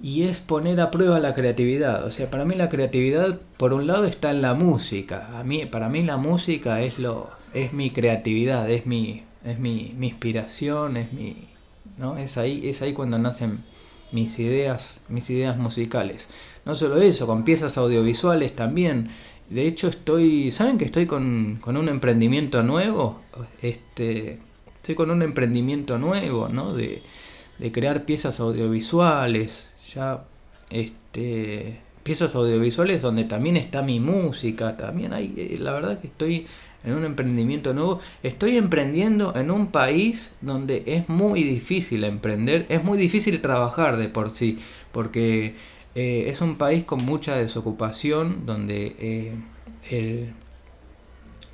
y 0.00 0.22
es 0.22 0.38
poner 0.38 0.80
a 0.80 0.90
prueba 0.90 1.18
la 1.20 1.34
creatividad. 1.34 2.06
O 2.06 2.10
sea, 2.10 2.30
para 2.30 2.44
mí 2.44 2.54
la 2.54 2.70
creatividad, 2.70 3.38
por 3.56 3.74
un 3.74 3.86
lado, 3.86 4.04
está 4.04 4.30
en 4.30 4.40
la 4.40 4.54
música. 4.54 5.38
A 5.38 5.44
mí, 5.44 5.66
para 5.66 5.88
mí 5.88 6.02
la 6.02 6.16
música 6.16 6.80
es 6.80 6.98
lo, 6.98 7.28
es 7.52 7.72
mi 7.72 7.90
creatividad, 7.90 8.70
es 8.70 8.86
mi, 8.86 9.24
es 9.44 9.58
mi, 9.58 9.94
mi 9.98 10.08
inspiración, 10.08 10.96
es 10.96 11.12
mi, 11.12 11.48
¿no? 11.98 12.16
Es 12.16 12.38
ahí, 12.38 12.68
es 12.68 12.82
ahí 12.82 12.92
cuando 12.94 13.18
nacen 13.18 13.64
mis 14.12 14.38
ideas, 14.38 15.02
mis 15.08 15.28
ideas 15.30 15.56
musicales. 15.56 16.28
No 16.64 16.74
solo 16.74 16.96
eso, 16.98 17.26
con 17.26 17.44
piezas 17.44 17.78
audiovisuales 17.78 18.54
también. 18.54 19.10
De 19.48 19.66
hecho, 19.66 19.88
estoy, 19.88 20.50
¿saben 20.50 20.78
que 20.78 20.84
estoy 20.84 21.06
con, 21.06 21.58
con 21.60 21.76
un 21.76 21.88
emprendimiento 21.88 22.62
nuevo? 22.62 23.20
Este, 23.62 24.38
estoy 24.76 24.94
con 24.94 25.10
un 25.10 25.22
emprendimiento 25.22 25.98
nuevo, 25.98 26.48
¿no? 26.48 26.72
De, 26.72 27.02
de 27.58 27.72
crear 27.72 28.04
piezas 28.04 28.40
audiovisuales, 28.40 29.68
ya 29.94 30.24
este, 30.70 31.80
piezas 32.02 32.34
audiovisuales 32.34 33.02
donde 33.02 33.24
también 33.24 33.56
está 33.56 33.82
mi 33.82 34.00
música, 34.00 34.76
también 34.76 35.12
hay, 35.12 35.34
eh, 35.36 35.58
la 35.60 35.72
verdad 35.72 36.00
que 36.00 36.06
estoy 36.06 36.46
en 36.84 36.94
un 36.94 37.04
emprendimiento 37.04 37.74
nuevo, 37.74 38.00
estoy 38.22 38.56
emprendiendo 38.56 39.34
en 39.36 39.50
un 39.50 39.68
país 39.68 40.32
donde 40.40 40.82
es 40.86 41.08
muy 41.08 41.42
difícil 41.42 42.04
emprender, 42.04 42.66
es 42.68 42.82
muy 42.82 42.98
difícil 42.98 43.40
trabajar 43.40 43.96
de 43.96 44.08
por 44.08 44.30
sí, 44.30 44.58
porque 44.92 45.54
eh, 45.94 46.24
es 46.28 46.40
un 46.40 46.56
país 46.56 46.84
con 46.84 47.04
mucha 47.04 47.36
desocupación, 47.36 48.46
donde 48.46 48.96
eh, 48.98 49.34
el 49.90 50.32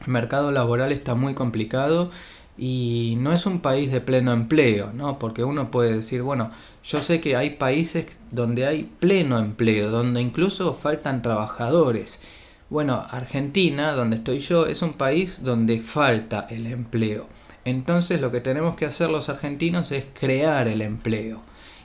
mercado 0.07 0.53
laboral 0.53 0.93
está 0.93 1.15
muy 1.15 1.35
complicado 1.35 2.11
y 2.59 3.17
no 3.21 3.33
es 3.33 3.47
un 3.47 3.61
país 3.61 3.93
de 3.93 4.01
pleno 4.01 4.33
empleo, 4.33 4.93
¿no? 4.93 5.19
Porque 5.19 5.45
uno 5.45 5.71
puede 5.71 5.97
decir, 5.97 6.23
bueno, 6.23 6.51
yo 6.85 7.03
sé 7.03 7.21
que 7.21 7.37
hay 7.37 7.51
países 7.51 8.19
donde 8.31 8.67
hay 8.67 8.91
pleno 9.01 9.39
empleo, 9.39 9.91
donde 9.91 10.21
incluso 10.21 10.73
faltan 10.73 11.23
trabajadores. 11.23 12.23
Bueno, 12.69 13.07
Argentina, 13.11 13.93
donde 13.93 14.17
estoy 14.17 14.41
yo, 14.41 14.67
es 14.67 14.83
un 14.83 14.95
país 14.95 15.45
donde 15.45 15.79
falta 15.79 16.49
el 16.51 16.67
empleo. 16.67 17.29
Entonces 17.65 18.21
lo 18.21 18.33
que 18.33 18.41
tenemos 18.41 18.75
que 18.75 18.87
hacer 18.87 19.09
los 19.09 19.29
argentinos 19.29 19.93
es 19.93 20.05
crear 20.19 20.67
el 20.67 20.83
empleo. 20.83 21.43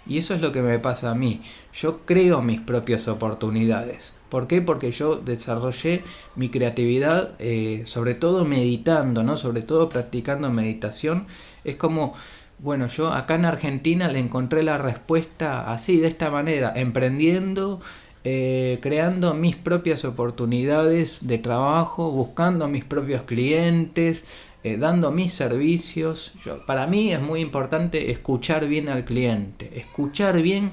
Y 0.08 0.18
eso 0.18 0.34
es 0.34 0.42
lo 0.42 0.52
que 0.52 0.62
me 0.64 0.80
pasa 0.80 1.12
a 1.12 1.16
mí. 1.16 1.44
Yo 1.72 2.00
creo 2.06 2.42
mis 2.42 2.60
propias 2.60 3.08
oportunidades. 3.08 4.14
¿Por 4.30 4.48
qué? 4.48 4.62
Porque 4.64 4.92
yo 4.92 5.18
desarrollé 5.18 6.04
mi 6.36 6.50
creatividad, 6.50 7.36
eh, 7.38 7.84
sobre 7.86 8.16
todo 8.16 8.44
meditando, 8.44 9.24
¿no? 9.24 9.38
Sobre 9.38 9.62
todo 9.62 9.88
practicando 9.88 10.50
meditación. 10.50 11.28
Es 11.64 11.76
como, 11.76 12.16
bueno, 12.58 12.88
yo 12.88 13.14
acá 13.14 13.36
en 13.36 13.46
Argentina 13.46 14.08
le 14.08 14.20
encontré 14.20 14.64
la 14.64 14.80
respuesta 14.80 15.72
así, 15.72 16.00
de 16.00 16.08
esta 16.08 16.32
manera, 16.32 16.74
emprendiendo, 16.76 17.82
eh, 18.24 18.78
creando 18.82 19.34
mis 19.34 19.56
propias 19.56 20.06
oportunidades 20.06 21.28
de 21.28 21.40
trabajo, 21.40 22.12
buscando 22.12 22.68
mis 22.68 22.84
propios 22.84 23.24
clientes, 23.24 24.26
eh, 24.64 24.78
dando 24.78 25.12
mis 25.12 25.34
servicios. 25.34 26.32
Para 26.68 26.86
mí 26.86 27.12
es 27.12 27.20
muy 27.20 27.42
importante 27.42 28.12
escuchar 28.12 28.68
bien 28.68 28.90
al 28.90 29.06
cliente, 29.06 29.72
escuchar 29.80 30.42
bien 30.42 30.72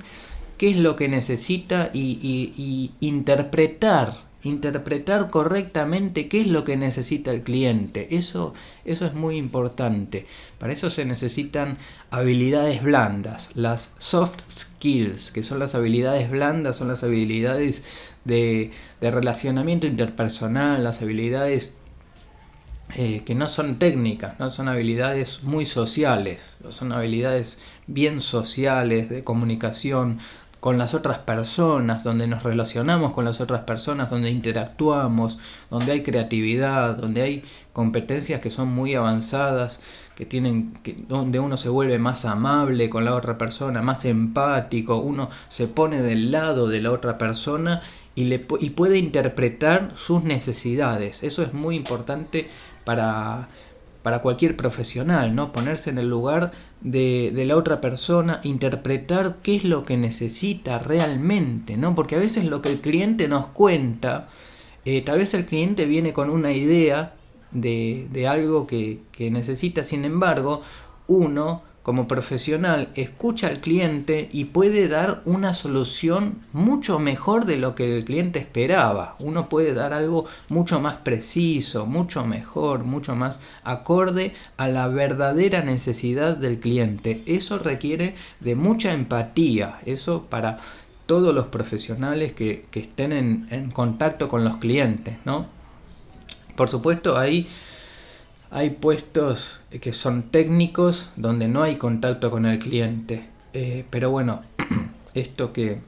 qué 0.58 0.70
es 0.70 0.76
lo 0.76 0.94
que 0.94 1.08
necesita 1.08 1.90
y, 1.94 2.92
interpretar 3.00 4.27
interpretar 4.42 5.30
correctamente 5.30 6.28
qué 6.28 6.40
es 6.40 6.46
lo 6.46 6.64
que 6.64 6.76
necesita 6.76 7.30
el 7.30 7.42
cliente. 7.42 8.08
Eso, 8.16 8.54
eso 8.84 9.06
es 9.06 9.14
muy 9.14 9.36
importante. 9.36 10.26
Para 10.58 10.72
eso 10.72 10.90
se 10.90 11.04
necesitan 11.04 11.78
habilidades 12.10 12.82
blandas, 12.82 13.50
las 13.54 13.90
soft 13.98 14.40
skills, 14.50 15.32
que 15.32 15.42
son 15.42 15.58
las 15.58 15.74
habilidades 15.74 16.30
blandas, 16.30 16.76
son 16.76 16.88
las 16.88 17.02
habilidades 17.02 17.82
de, 18.24 18.70
de 19.00 19.10
relacionamiento 19.10 19.86
interpersonal, 19.86 20.84
las 20.84 21.02
habilidades 21.02 21.74
eh, 22.94 23.22
que 23.26 23.34
no 23.34 23.46
son 23.48 23.78
técnicas, 23.78 24.38
no 24.40 24.48
son 24.48 24.66
habilidades 24.66 25.42
muy 25.42 25.66
sociales, 25.66 26.56
son 26.70 26.92
habilidades 26.92 27.58
bien 27.86 28.22
sociales, 28.22 29.10
de 29.10 29.24
comunicación, 29.24 30.20
con 30.60 30.76
las 30.76 30.94
otras 30.94 31.18
personas, 31.18 32.02
donde 32.02 32.26
nos 32.26 32.42
relacionamos 32.42 33.12
con 33.12 33.24
las 33.24 33.40
otras 33.40 33.62
personas, 33.62 34.10
donde 34.10 34.30
interactuamos, 34.30 35.38
donde 35.70 35.92
hay 35.92 36.02
creatividad, 36.02 36.96
donde 36.96 37.22
hay 37.22 37.44
competencias 37.72 38.40
que 38.40 38.50
son 38.50 38.68
muy 38.68 38.94
avanzadas, 38.94 39.80
que 40.16 40.26
tienen 40.26 40.74
donde 41.06 41.38
uno 41.38 41.56
se 41.56 41.68
vuelve 41.68 41.98
más 41.98 42.24
amable 42.24 42.90
con 42.90 43.04
la 43.04 43.14
otra 43.14 43.38
persona, 43.38 43.82
más 43.82 44.04
empático, 44.04 44.98
uno 44.98 45.30
se 45.48 45.68
pone 45.68 46.02
del 46.02 46.32
lado 46.32 46.66
de 46.66 46.80
la 46.80 46.90
otra 46.90 47.18
persona 47.18 47.82
y, 48.16 48.24
le, 48.24 48.44
y 48.58 48.70
puede 48.70 48.98
interpretar 48.98 49.92
sus 49.94 50.24
necesidades. 50.24 51.22
Eso 51.22 51.44
es 51.44 51.54
muy 51.54 51.76
importante 51.76 52.48
para 52.84 53.48
para 54.08 54.22
cualquier 54.22 54.56
profesional, 54.56 55.34
¿no? 55.34 55.52
Ponerse 55.52 55.90
en 55.90 55.98
el 55.98 56.08
lugar 56.08 56.52
de, 56.80 57.30
la 57.46 57.58
otra 57.58 57.82
persona, 57.82 58.40
interpretar 58.42 59.36
qué 59.42 59.56
es 59.56 59.64
lo 59.64 59.84
que 59.84 59.98
necesita 59.98 60.78
realmente, 60.78 61.76
¿no? 61.76 61.94
Porque 61.94 62.16
a 62.16 62.18
veces 62.18 62.46
lo 62.46 62.62
que 62.62 62.70
el 62.70 62.80
cliente 62.80 63.28
nos 63.28 63.48
cuenta, 63.48 64.28
eh, 64.86 65.02
tal 65.02 65.18
vez 65.18 65.34
el 65.34 65.44
cliente 65.44 65.84
viene 65.84 66.14
con 66.14 66.30
una 66.30 66.52
idea 66.52 67.16
de, 67.50 68.26
algo 68.26 68.66
que 68.66 69.02
necesita, 69.18 69.84
sin 69.84 70.06
embargo, 70.06 70.62
uno 71.06 71.67
como 71.88 72.06
profesional 72.06 72.90
escucha 72.96 73.46
al 73.46 73.60
cliente 73.60 74.28
y 74.30 74.44
puede 74.44 74.88
dar 74.88 75.22
una 75.24 75.54
solución 75.54 76.42
mucho 76.52 76.98
mejor 76.98 77.46
de 77.46 77.56
lo 77.56 77.74
que 77.74 77.96
el 77.96 78.04
cliente 78.04 78.40
esperaba. 78.40 79.16
Uno 79.20 79.48
puede 79.48 79.72
dar 79.72 79.94
algo 79.94 80.26
mucho 80.50 80.80
más 80.80 80.96
preciso, 80.96 81.86
mucho 81.86 82.26
mejor, 82.26 82.84
mucho 82.84 83.16
más 83.16 83.40
acorde 83.64 84.34
a 84.58 84.68
la 84.68 84.88
verdadera 84.88 85.62
necesidad 85.62 86.36
del 86.36 86.60
cliente. 86.60 87.22
Eso 87.24 87.58
requiere 87.58 88.16
de 88.40 88.54
mucha 88.54 88.92
empatía. 88.92 89.80
Eso 89.86 90.26
para 90.28 90.58
todos 91.06 91.34
los 91.34 91.46
profesionales 91.46 92.34
que, 92.34 92.66
estén 92.70 93.12
en, 93.12 93.48
en 93.50 93.70
contacto 93.70 94.28
con 94.28 94.44
los 94.44 94.58
clientes, 94.58 95.16
¿no? 95.24 95.46
Por 96.54 96.68
supuesto, 96.68 97.16
ahí 97.16 97.48
hay 98.50 98.70
puestos 98.70 99.60
que 99.80 99.92
son 99.92 100.24
técnicos 100.30 101.10
donde 101.16 101.48
no 101.48 101.62
hay 101.62 101.76
contacto 101.76 102.30
con 102.30 102.46
el 102.46 102.58
cliente. 102.58 103.28
Eh, 103.52 103.84
pero 103.90 104.10
bueno, 104.10 104.42
esto 105.14 105.52
que, 105.52 105.80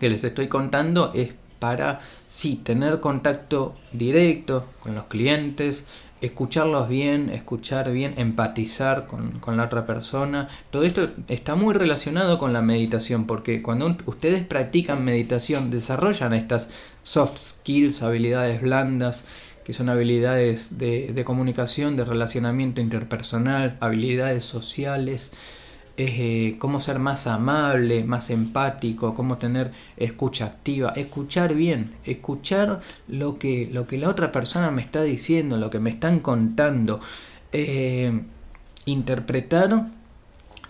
les 0.00 0.24
estoy 0.24 0.48
contando 0.48 1.12
es 1.14 1.30
para 1.60 2.00
sí 2.26 2.56
tener 2.56 2.98
contacto 2.98 3.76
directo 3.92 4.66
con 4.80 4.96
los 4.96 5.04
clientes, 5.04 5.84
escucharlos 6.20 6.88
bien, 6.88 7.30
escuchar 7.30 7.92
bien, 7.92 8.14
empatizar 8.16 9.06
con, 9.06 9.38
con, 9.38 9.56
la 9.56 9.66
otra 9.66 9.86
persona. 9.86 10.48
Todo 10.72 10.82
esto 10.82 11.10
está 11.28 11.54
muy 11.54 11.72
relacionado 11.72 12.36
con 12.36 12.52
la 12.52 12.62
meditación, 12.62 13.28
porque 13.28 13.62
cuando 13.62 13.96
ustedes 14.06 14.44
practican 14.44 15.04
meditación, 15.04 15.70
desarrollan 15.70 16.34
estas 16.34 16.68
soft 17.04 17.38
skills, 17.38 18.02
habilidades 18.02 18.60
blandas, 18.60 19.24
que 19.64 19.72
son 19.72 19.88
habilidades 19.88 20.78
de, 20.78 21.22
comunicación, 21.24 21.96
de 21.96 22.04
relacionamiento 22.04 22.80
interpersonal, 22.80 23.76
habilidades 23.80 24.44
sociales, 24.44 25.30
eh, 25.96 26.56
cómo 26.58 26.80
ser 26.80 26.98
más 26.98 27.26
amable, 27.26 28.04
más 28.04 28.30
empático, 28.30 29.14
cómo 29.14 29.38
tener 29.38 29.72
escucha 29.96 30.46
activa, 30.46 30.92
escuchar 30.96 31.54
bien, 31.54 31.94
escuchar 32.04 32.80
lo 33.08 33.38
que, 33.38 33.68
lo 33.70 33.86
que 33.86 33.98
la 33.98 34.08
otra 34.08 34.32
persona 34.32 34.70
me 34.70 34.82
está 34.82 35.02
diciendo, 35.02 35.56
lo 35.58 35.70
que 35.70 35.78
me 35.80 35.90
están 35.90 36.20
contando, 36.20 37.00
eh, 37.52 38.22
interpretar 38.86 39.88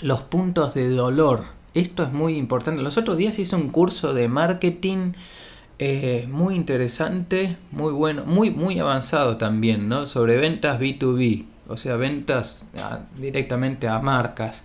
los 0.01 0.23
puntos 0.23 0.75
de 0.75 0.89
dolor. 0.91 1.45
Esto 1.75 2.03
es 2.03 2.13
muy 2.13 2.37
importante. 2.37 2.83
Los 2.83 2.99
otros 2.99 3.17
días 3.17 3.39
hice 3.39 3.57
un 3.57 3.71
curso 3.71 4.13
de 4.13 4.29
marketing 4.29 5.13
eh, 5.79 6.29
muy 6.31 6.55
interesante, 6.55 7.57
muy 7.71 7.93
bueno, 7.93 8.25
muy, 8.25 8.51
muy 8.51 8.79
avanzado 8.79 9.37
también, 9.37 9.89
¿no? 9.89 10.07
Sobre 10.07 10.37
ventas 10.37 10.79
B2B, 10.81 11.45
o 11.69 11.77
sea, 11.77 11.97
ventas 11.97 12.65
directamente 13.19 13.89
a 13.89 13.99
marcas. 13.99 14.63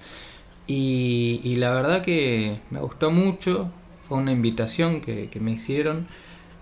Y, 0.67 1.55
la 1.57 1.71
verdad 1.71 2.01
que 2.01 2.59
me 2.71 2.79
gustó 2.81 3.09
mucho, 3.09 3.71
fue 4.07 4.17
una 4.17 4.31
invitación 4.31 5.01
que, 5.01 5.29
me 5.39 5.51
hicieron 5.51 6.07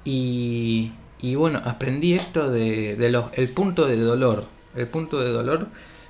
y, 0.05 0.91
bueno, 1.35 1.61
aprendí 1.65 2.13
esto 2.13 2.51
de, 2.51 2.95
los, 3.09 3.25
el 3.33 3.49
punto 3.49 3.87
de 3.87 3.97
dolor. 3.97 4.45
El 4.75 4.87
punto 4.87 5.19
de 5.19 5.31
dolor 5.31 5.67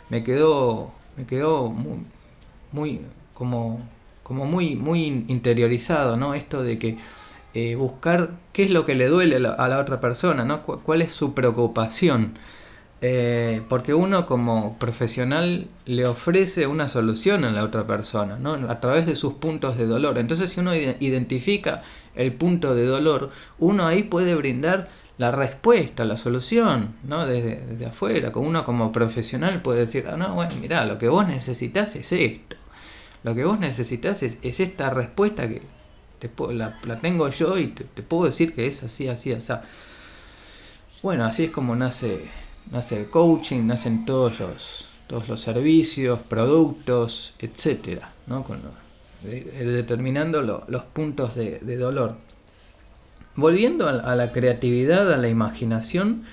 me 0.09 0.23
quedó, 0.23 0.91
me 1.17 1.25
quedó 1.25 1.73
muy, 2.71 3.01
como, 3.33 3.87
como 4.23 4.45
muy, 4.45 4.75
muy 4.75 5.05
interiorizado, 5.27 6.17
¿no? 6.17 6.33
Esto 6.33 6.63
de 6.63 6.77
que 6.77 6.97
eh, 7.55 7.75
buscar 7.75 8.31
qué 8.53 8.63
es 8.63 8.69
lo 8.69 8.85
que 8.85 8.93
le 8.93 9.07
duele 9.07 9.37
a 9.37 9.67
la, 9.67 9.79
otra 9.79 9.99
persona, 9.99 10.45
¿no? 10.45 10.61
cuál 10.61 11.01
es 11.01 11.11
su 11.11 11.33
preocupación. 11.33 12.37
Eh, 13.01 13.61
porque 13.67 13.93
uno 13.93 14.25
como 14.25 14.79
profesional 14.79 15.67
le 15.85 16.07
ofrece 16.07 16.65
una 16.65 16.87
solución 16.87 17.43
a 17.45 17.51
la 17.51 17.63
otra 17.63 17.85
persona, 17.85 18.37
¿no? 18.37 18.53
a 18.53 18.79
través 18.79 19.05
de 19.05 19.15
sus 19.15 19.33
puntos 19.33 19.77
de 19.77 19.85
dolor. 19.85 20.17
Entonces 20.17 20.51
si 20.51 20.59
uno 20.59 20.75
identifica 20.75 21.83
el 22.15 22.33
punto 22.33 22.75
de 22.75 22.85
dolor, 22.85 23.31
uno 23.59 23.85
ahí 23.87 24.03
puede 24.03 24.35
brindar 24.35 24.87
la 25.17 25.31
respuesta, 25.31 26.03
la 26.03 26.17
solución, 26.17 26.95
¿no? 27.03 27.25
Desde, 27.25 27.85
afuera, 27.85 28.31
como 28.31 28.49
uno 28.49 28.63
como 28.63 28.91
profesional 28.91 29.61
puede 29.61 29.81
decir, 29.81 30.07
ah, 30.11 30.17
no, 30.17 30.33
bueno, 30.35 30.51
mira, 30.59 30.85
lo 30.85 30.97
que 30.97 31.07
vos 31.07 31.25
necesitas 31.27 31.95
es 31.95 32.11
esto. 32.11 32.57
Lo 33.23 33.33
que 33.33 33.45
vos 33.45 33.59
necesitas 33.59 34.23
es, 34.23 34.37
esta 34.43 34.89
respuesta 34.89 35.47
que 35.47 35.61
la, 36.51 36.99
tengo 37.01 37.29
yo 37.29 37.57
y 37.57 37.67
te, 37.67 38.03
puedo 38.03 38.25
decir 38.25 38.53
que 38.53 38.67
es 38.67 38.83
así, 38.83 39.07
así, 39.07 39.31
así. 39.31 39.53
Bueno, 41.03 41.25
así 41.25 41.45
es 41.45 41.51
como 41.51 41.75
nace, 41.75 42.29
nace 42.71 42.97
el 42.97 43.09
coaching, 43.09 43.67
nacen 43.67 44.05
todos 44.05 44.39
los, 44.39 44.87
todos 45.07 45.29
los 45.29 45.39
servicios, 45.39 46.19
productos, 46.19 47.33
etcétera, 47.39 48.11
¿no? 48.27 48.43
Con 48.43 48.61
determinando 49.23 50.41
los 50.41 50.83
puntos 50.83 51.35
de, 51.35 51.77
dolor. 51.77 52.15
Volviendo 53.35 53.87
a, 53.87 54.15
la 54.15 54.31
creatividad, 54.31 55.11
a 55.11 55.17
la 55.17 55.27
imaginación, 55.27 56.25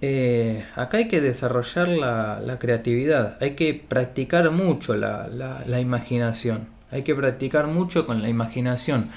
eh, 0.00 0.66
acá 0.74 0.98
hay 0.98 1.08
que 1.08 1.20
desarrollar 1.20 1.88
la, 1.88 2.56
creatividad, 2.60 3.36
hay 3.40 3.56
que 3.56 3.74
practicar 3.74 4.50
mucho 4.50 4.94
la, 4.94 5.80
imaginación, 5.80 6.68
hay 6.90 7.02
que 7.02 7.14
practicar 7.14 7.66
mucho 7.66 8.06
con 8.06 8.22
la 8.22 8.28
imaginación. 8.28 9.10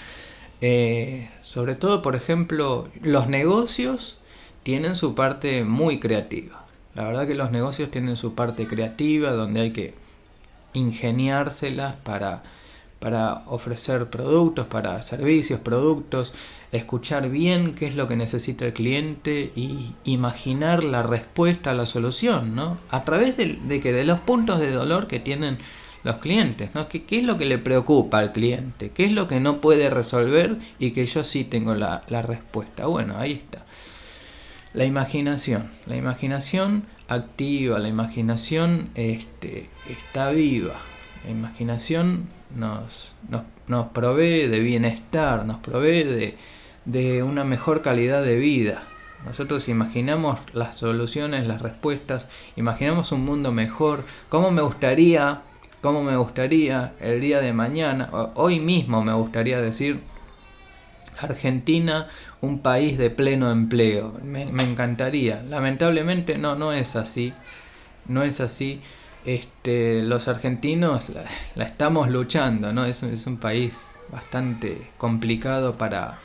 Eh, 0.62 1.30
sobre 1.40 1.76
todo, 1.76 2.02
por 2.02 2.16
ejemplo, 2.16 2.90
los 3.02 3.28
negocios 3.28 4.20
tienen 4.64 4.96
su 4.96 5.16
parte 5.16 5.64
muy 5.64 6.00
creativa. 6.00 6.66
La 6.96 7.04
verdad 7.04 7.28
que 7.28 7.36
los 7.36 7.52
negocios 7.52 7.92
tienen 7.92 8.18
su 8.18 8.36
parte 8.36 8.68
creativa 8.68 9.32
donde 9.32 9.62
hay 9.62 9.72
que 9.72 9.94
ingeniárselas 10.74 11.96
para 12.04 12.44
para 13.00 13.44
ofrecer 13.48 14.10
productos, 14.10 14.68
para 14.68 15.02
servicios, 15.02 15.62
productos, 15.62 16.34
escuchar 16.72 17.30
bien 17.30 17.74
qué 17.74 17.88
es 17.88 17.96
lo 17.96 18.08
que 18.08 18.16
necesita 18.16 18.66
el 18.66 18.74
cliente 18.74 19.52
y 19.56 19.94
imaginar 20.04 20.84
la 20.84 21.02
respuesta 21.02 21.72
a 21.72 21.74
la 21.74 21.86
solución, 21.86 22.56
¿no? 22.56 22.78
A 22.90 23.06
través 23.06 23.38
de, 23.38 23.80
que 23.80 23.94
de 23.94 24.04
los 24.04 24.20
puntos 24.20 24.60
de 24.60 24.72
dolor 24.72 25.08
que 25.08 25.20
tienen 25.20 25.58
los 26.04 26.18
clientes, 26.18 26.70
¿no? 26.74 26.88
¿Qué, 26.88 27.04
¿Qué, 27.04 27.20
es 27.20 27.24
lo 27.26 27.38
que 27.38 27.46
le 27.46 27.58
preocupa 27.58 28.20
al 28.20 28.32
cliente? 28.32 28.92
¿Qué 28.92 29.06
es 29.06 29.12
lo 29.12 29.28
que 29.28 29.40
no 29.40 29.62
puede 29.62 29.90
resolver 29.90 30.58
y 30.80 30.92
que 30.92 31.06
yo 31.06 31.24
sí 31.24 31.44
tengo 31.44 31.76
la, 31.76 32.02
la 32.08 32.22
respuesta? 32.22 32.86
Bueno, 32.86 33.18
ahí 33.18 33.34
está. 33.34 33.66
La 34.74 34.86
imaginación. 34.86 35.72
La 35.88 35.96
imaginación 35.96 36.86
activa, 37.08 37.80
la 37.80 37.90
imaginación 37.90 38.90
este, 38.96 39.70
está 39.90 40.30
viva. 40.30 40.76
La 41.26 41.32
imaginación 41.32 42.30
nos, 42.56 43.16
nos, 43.68 43.88
provee 43.90 44.48
de 44.48 44.60
bienestar, 44.60 45.46
nos 45.46 45.58
provee 45.60 46.38
de, 46.86 47.24
una 47.24 47.44
mejor 47.44 47.82
calidad 47.82 48.24
de 48.24 48.38
vida. 48.38 48.84
Nosotros 49.26 49.68
imaginamos 49.68 50.40
las 50.54 50.78
soluciones, 50.78 51.46
las 51.46 51.62
respuestas, 51.62 52.30
imaginamos 52.56 53.12
un 53.12 53.26
mundo 53.26 53.52
mejor. 53.52 54.06
¿Cómo 54.30 54.50
me 54.52 54.62
gustaría, 54.62 55.42
cómo 55.82 56.04
me 56.04 56.16
gustaría 56.18 56.94
el 57.00 57.22
día 57.22 57.42
de 57.42 57.54
mañana, 57.54 58.10
hoy 58.36 58.60
mismo 58.60 59.04
me 59.04 59.14
gustaría 59.14 59.62
decir, 59.62 60.02
Argentina, 61.22 62.08
un 62.42 62.60
país 62.60 62.98
de 62.98 63.10
pleno 63.10 63.52
empleo? 63.52 64.14
Me, 64.24 64.44
encantaría. 64.44 65.44
Lamentablemente 65.44 66.38
no, 66.38 66.56
no 66.56 66.72
es 66.72 66.96
así. 66.96 67.34
No 68.08 68.24
es 68.24 68.42
así 68.42 68.82
este, 69.26 70.02
los 70.02 70.28
argentinos 70.28 71.10
la, 71.56 71.66
estamos 71.66 72.10
luchando, 72.10 72.74
¿no? 72.74 72.86
Es, 72.86 73.04
es, 73.04 73.28
un 73.28 73.38
país 73.38 73.78
bastante 74.12 74.90
complicado 74.98 75.78
para... 75.78 76.20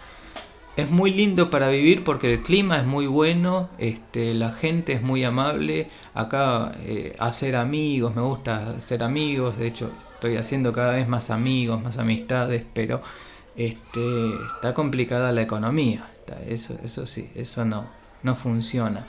Es 0.76 0.90
muy 0.90 1.12
lindo 1.12 1.50
para 1.50 1.68
vivir 1.68 2.02
porque 2.02 2.32
el 2.32 2.42
clima 2.42 2.78
es 2.78 2.84
muy 2.84 3.06
bueno, 3.06 3.68
este, 3.78 4.34
la 4.34 4.50
gente 4.50 4.92
es 4.92 5.02
muy 5.02 5.22
amable, 5.22 5.88
acá 6.14 6.72
eh, 6.84 7.14
hacer 7.20 7.54
amigos, 7.54 8.16
me 8.16 8.22
gusta 8.22 8.70
hacer 8.78 9.04
amigos, 9.04 9.56
de 9.56 9.68
hecho 9.68 9.92
estoy 10.14 10.36
haciendo 10.36 10.72
cada 10.72 10.94
vez 10.94 11.06
más 11.06 11.30
amigos, 11.30 11.80
más 11.80 11.96
amistades, 11.98 12.64
pero 12.74 13.02
este, 13.54 14.34
está 14.46 14.74
complicada 14.74 15.30
la 15.30 15.42
economía, 15.42 16.08
eso, 16.48 16.76
eso 16.82 17.06
sí, 17.06 17.30
eso 17.36 17.64
no, 17.64 17.86
no 18.24 18.34
funciona. 18.34 19.06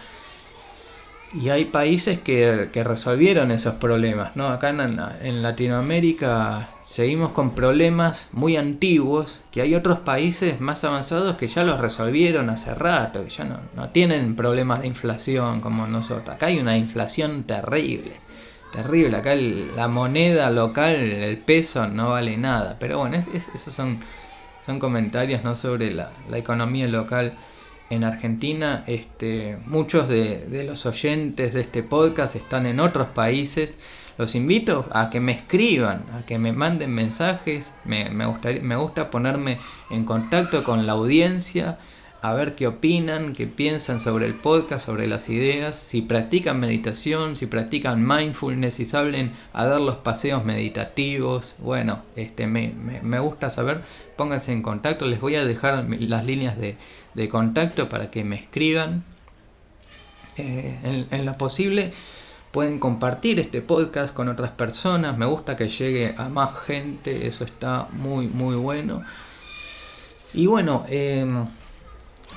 Y 1.37 1.49
hay 1.49 1.65
países 1.65 2.19
que, 2.19 2.69
resolvieron 2.73 3.51
esos 3.51 3.75
problemas, 3.75 4.35
¿no? 4.37 4.47
Acá 4.47 4.69
en, 4.69 5.41
Latinoamérica 5.41 6.69
seguimos 6.81 7.31
con 7.31 7.51
problemas 7.51 8.29
muy 8.31 8.55
antiguos, 8.55 9.41
que 9.51 9.61
hay 9.61 9.75
otros 9.75 9.99
países 9.99 10.61
más 10.61 10.83
avanzados 10.85 11.35
que 11.35 11.47
ya 11.47 11.63
los 11.63 11.79
resolvieron 11.79 12.49
hace 12.49 12.73
rato, 12.73 13.25
que 13.25 13.31
ya 13.31 13.43
no, 13.43 13.59
no 13.75 13.89
tienen 13.89 14.35
problemas 14.37 14.81
de 14.81 14.87
inflación 14.87 15.59
como 15.59 15.87
nosotros. 15.87 16.35
Acá 16.35 16.45
hay 16.45 16.57
una 16.57 16.77
inflación 16.77 17.43
terrible, 17.43 18.13
terrible. 18.71 19.17
Acá 19.17 19.35
la 19.35 19.89
moneda 19.89 20.49
local, 20.51 20.95
el 20.95 21.37
peso, 21.37 21.87
no 21.87 22.11
vale 22.11 22.37
nada. 22.37 22.77
Pero 22.79 22.99
bueno, 22.99 23.17
esos 23.17 23.73
son, 23.73 23.99
son 24.65 24.79
comentarios 24.79 25.43
¿no? 25.43 25.53
sobre 25.53 25.91
la, 25.91 26.11
la 26.29 26.37
economía 26.37 26.87
local 26.87 27.35
en 27.89 28.03
Argentina. 28.03 28.83
Este, 28.87 29.57
muchos 29.65 30.07
de, 30.09 30.65
los 30.67 30.85
oyentes 30.85 31.53
de 31.53 31.61
este 31.61 31.83
podcast 31.83 32.35
están 32.35 32.65
en 32.65 32.79
otros 32.79 33.07
países. 33.07 33.77
Los 34.17 34.35
invito 34.35 34.87
a 34.91 35.09
que 35.09 35.19
me 35.19 35.33
escriban, 35.33 36.05
a 36.13 36.25
que 36.25 36.37
me 36.37 36.53
manden 36.53 36.91
mensajes. 36.93 37.73
Me, 37.83 38.09
me 38.09 38.75
gusta 38.75 39.09
ponerme 39.09 39.59
en 39.89 40.05
contacto 40.05 40.63
con 40.63 40.85
la 40.85 40.93
audiencia, 40.93 41.79
a 42.29 42.33
ver 42.33 42.55
qué 42.55 42.67
opinan, 42.67 43.33
qué 43.33 43.45
piensan 43.47 43.99
sobre 43.99 44.25
el 44.25 44.33
podcast, 44.33 44.85
sobre 44.85 45.07
las 45.07 45.29
ideas, 45.29 45.75
si 45.75 46.01
practican 46.01 46.59
meditación, 46.59 47.35
si 47.35 47.45
practican 47.45 48.05
mindfulness, 48.05 48.75
si 48.75 48.85
saben 48.85 49.33
a 49.53 49.65
dar 49.65 49.79
los 49.79 49.97
paseos 49.97 50.43
meditativos. 50.43 51.55
Bueno, 51.59 52.01
este, 52.15 52.47
me, 52.47 52.73
me 53.01 53.19
gusta 53.19 53.49
saber. 53.49 53.81
Pónganse 54.17 54.53
en 54.53 54.61
contacto, 54.61 55.05
les 55.05 55.21
voy 55.21 55.35
a 55.35 55.45
dejar 55.45 55.85
las 55.89 56.25
líneas 56.25 56.57
de, 56.57 56.77
de 57.13 57.29
contacto 57.29 57.89
para 57.89 58.11
que 58.11 58.23
me 58.23 58.35
escriban. 58.35 59.03
Eh, 60.37 61.05
en, 61.11 61.25
lo 61.25 61.37
posible 61.37 61.93
pueden 62.51 62.77
compartir 62.79 63.39
este 63.39 63.61
podcast 63.61 64.13
con 64.13 64.29
otras 64.29 64.51
personas. 64.51 65.17
Me 65.17 65.25
gusta 65.25 65.55
que 65.55 65.69
llegue 65.69 66.13
a 66.17 66.29
más 66.29 66.57
gente. 66.59 67.27
Eso 67.27 67.43
está 67.43 67.87
muy, 67.91 68.27
muy 68.27 68.55
bueno. 68.55 69.03
Y 70.33 70.47
bueno, 70.47 70.85
em, 70.89 71.45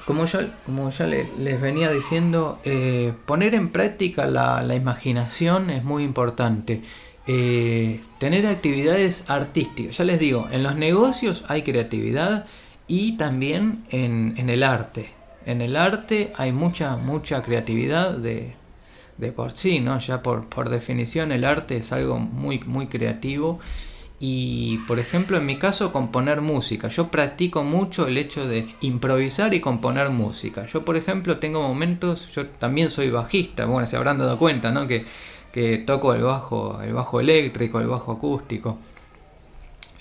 como 0.09 0.25
ya, 0.25 0.59
como 0.65 0.89
ya 0.89 1.05
les 1.07 1.61
venía 1.61 1.93
diciendo, 1.93 2.61
eh, 2.65 3.13
poner 3.27 3.55
en 3.55 3.69
práctica 3.69 4.25
la, 4.25 4.75
imaginación 4.75 5.69
es 5.69 5.85
muy 5.85 6.03
importante. 6.03 6.81
Eh, 7.27 8.01
tener 8.19 8.47
actividades 8.47 9.29
artísticas. 9.29 9.99
Ya 9.99 10.05
les 10.05 10.19
digo, 10.19 10.49
en 10.51 10.63
los 10.63 10.77
negocios 10.77 11.45
hay 11.47 11.61
creatividad 11.61 12.47
y 12.87 13.19
también 13.19 13.85
en, 13.91 14.49
el 14.49 14.63
arte. 14.63 15.11
En 15.45 15.61
el 15.61 15.77
arte 15.77 16.33
hay 16.37 16.53
mucha, 16.53 16.97
mucha 16.97 17.43
creatividad 17.43 18.17
de, 18.17 18.55
por 19.37 19.53
sí, 19.53 19.79
¿no? 19.79 19.99
Ya 19.99 20.23
por, 20.23 20.49
por, 20.49 20.71
definición 20.71 21.33
el 21.33 21.45
arte 21.45 21.77
es 21.77 21.93
algo 21.93 22.19
muy, 22.19 22.61
muy 22.61 22.87
creativo. 22.87 23.61
Y 24.21 24.79
por 24.79 24.99
ejemplo, 24.99 25.37
en 25.37 25.47
mi 25.47 25.59
caso, 25.59 25.93
componer 25.93 26.41
música. 26.41 26.89
Yo 26.89 27.09
practico 27.09 27.63
mucho 27.63 28.09
el 28.09 28.19
hecho 28.19 28.49
de 28.49 28.75
improvisar 28.81 29.55
y 29.55 29.61
componer 29.61 30.11
música. 30.11 30.67
Yo, 30.67 30.85
por 30.85 30.97
ejemplo, 30.97 31.39
tengo 31.39 31.63
momentos, 31.63 32.29
yo 32.35 32.47
también 32.47 32.91
soy 32.91 33.11
bajista, 33.11 33.65
bueno, 33.67 33.87
se 33.87 33.97
habrán 33.97 34.19
dado 34.19 34.37
cuenta, 34.37 34.73
¿no? 34.73 34.87
Que, 34.89 35.07
que 35.53 35.79
toco 35.79 36.15
el 36.15 36.23
bajo, 36.23 36.83
el 36.83 36.95
bajo 36.95 37.21
eléctrico, 37.21 37.79
el 37.79 37.87
bajo 37.87 38.13
acústico. 38.13 38.79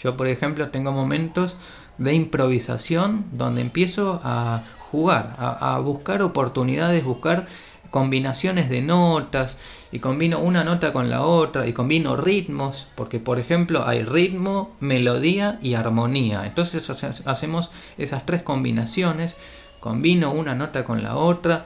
Yo, 0.01 0.17
por 0.17 0.27
ejemplo, 0.27 0.69
tengo 0.69 0.91
momentos 0.91 1.57
de 1.97 2.13
improvisación 2.13 3.25
donde 3.31 3.61
empiezo 3.61 4.19
a 4.23 4.63
jugar, 4.77 5.35
a, 5.37 5.79
buscar 5.79 6.21
oportunidades, 6.21 7.03
buscar 7.03 7.47
combinaciones 7.89 8.69
de 8.69 8.81
notas 8.81 9.57
y 9.91 9.99
combino 9.99 10.39
una 10.39 10.63
nota 10.63 10.91
con 10.93 11.09
la 11.09 11.23
otra 11.23 11.67
y 11.67 11.73
combino 11.73 12.15
ritmos, 12.17 12.87
porque 12.95 13.19
por 13.19 13.39
ejemplo 13.39 13.87
hay 13.87 14.03
ritmo, 14.03 14.75
melodía 14.79 15.59
y 15.61 15.75
armonía. 15.75 16.45
Entonces 16.45 16.89
hacemos 17.25 17.71
esas 17.97 18.25
tres 18.25 18.43
combinaciones, 18.43 19.35
combino 19.79 20.31
una 20.31 20.55
nota 20.55 20.83
con 20.83 21.03
la 21.03 21.15
otra, 21.15 21.65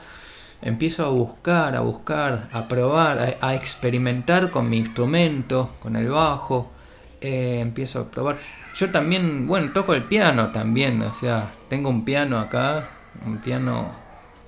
empiezo 0.62 1.04
a 1.04 1.08
buscar, 1.08 1.74
a 1.74 1.80
buscar, 1.80 2.48
a 2.52 2.68
probar, 2.68 3.36
a, 3.40 3.54
experimentar 3.54 4.50
con 4.50 4.70
mi 4.70 4.78
instrumento, 4.78 5.70
con 5.80 5.96
el 5.96 6.08
bajo, 6.08 6.70
eh, 7.20 7.58
empiezo 7.60 8.00
a 8.00 8.10
probar. 8.10 8.38
Yo 8.74 8.90
también, 8.90 9.46
bueno, 9.46 9.72
toco 9.72 9.92
el 9.92 10.04
piano 10.04 10.50
también, 10.50 11.02
o 11.02 11.12
sea, 11.12 11.52
tengo 11.68 11.90
un 11.90 12.04
piano 12.04 12.38
acá, 12.38 12.88
un 13.26 13.38
piano, 13.38 13.90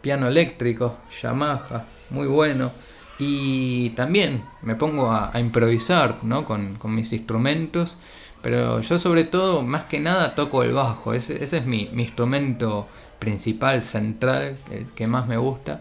piano 0.04 0.28
eléctrico, 0.28 0.98
Yamaha, 1.22 1.86
muy 2.10 2.26
bueno. 2.26 2.72
Y 3.18 3.90
también 3.90 4.44
me 4.60 4.74
pongo 4.74 5.10
a, 5.10 5.32
improvisar 5.40 6.22
¿no? 6.24 6.44
con, 6.44 6.78
mis 6.84 7.10
instrumentos, 7.14 7.96
pero 8.42 8.82
yo 8.82 8.98
sobre 8.98 9.24
todo, 9.24 9.62
más 9.62 9.86
que 9.86 10.00
nada, 10.00 10.34
toco 10.34 10.62
el 10.62 10.72
bajo, 10.72 11.14
ese, 11.14 11.42
es 11.42 11.64
mi, 11.64 11.88
instrumento 11.94 12.86
principal, 13.18 13.82
central, 13.82 14.58
el 14.70 14.88
que 14.94 15.06
más 15.06 15.26
me 15.26 15.38
gusta. 15.38 15.80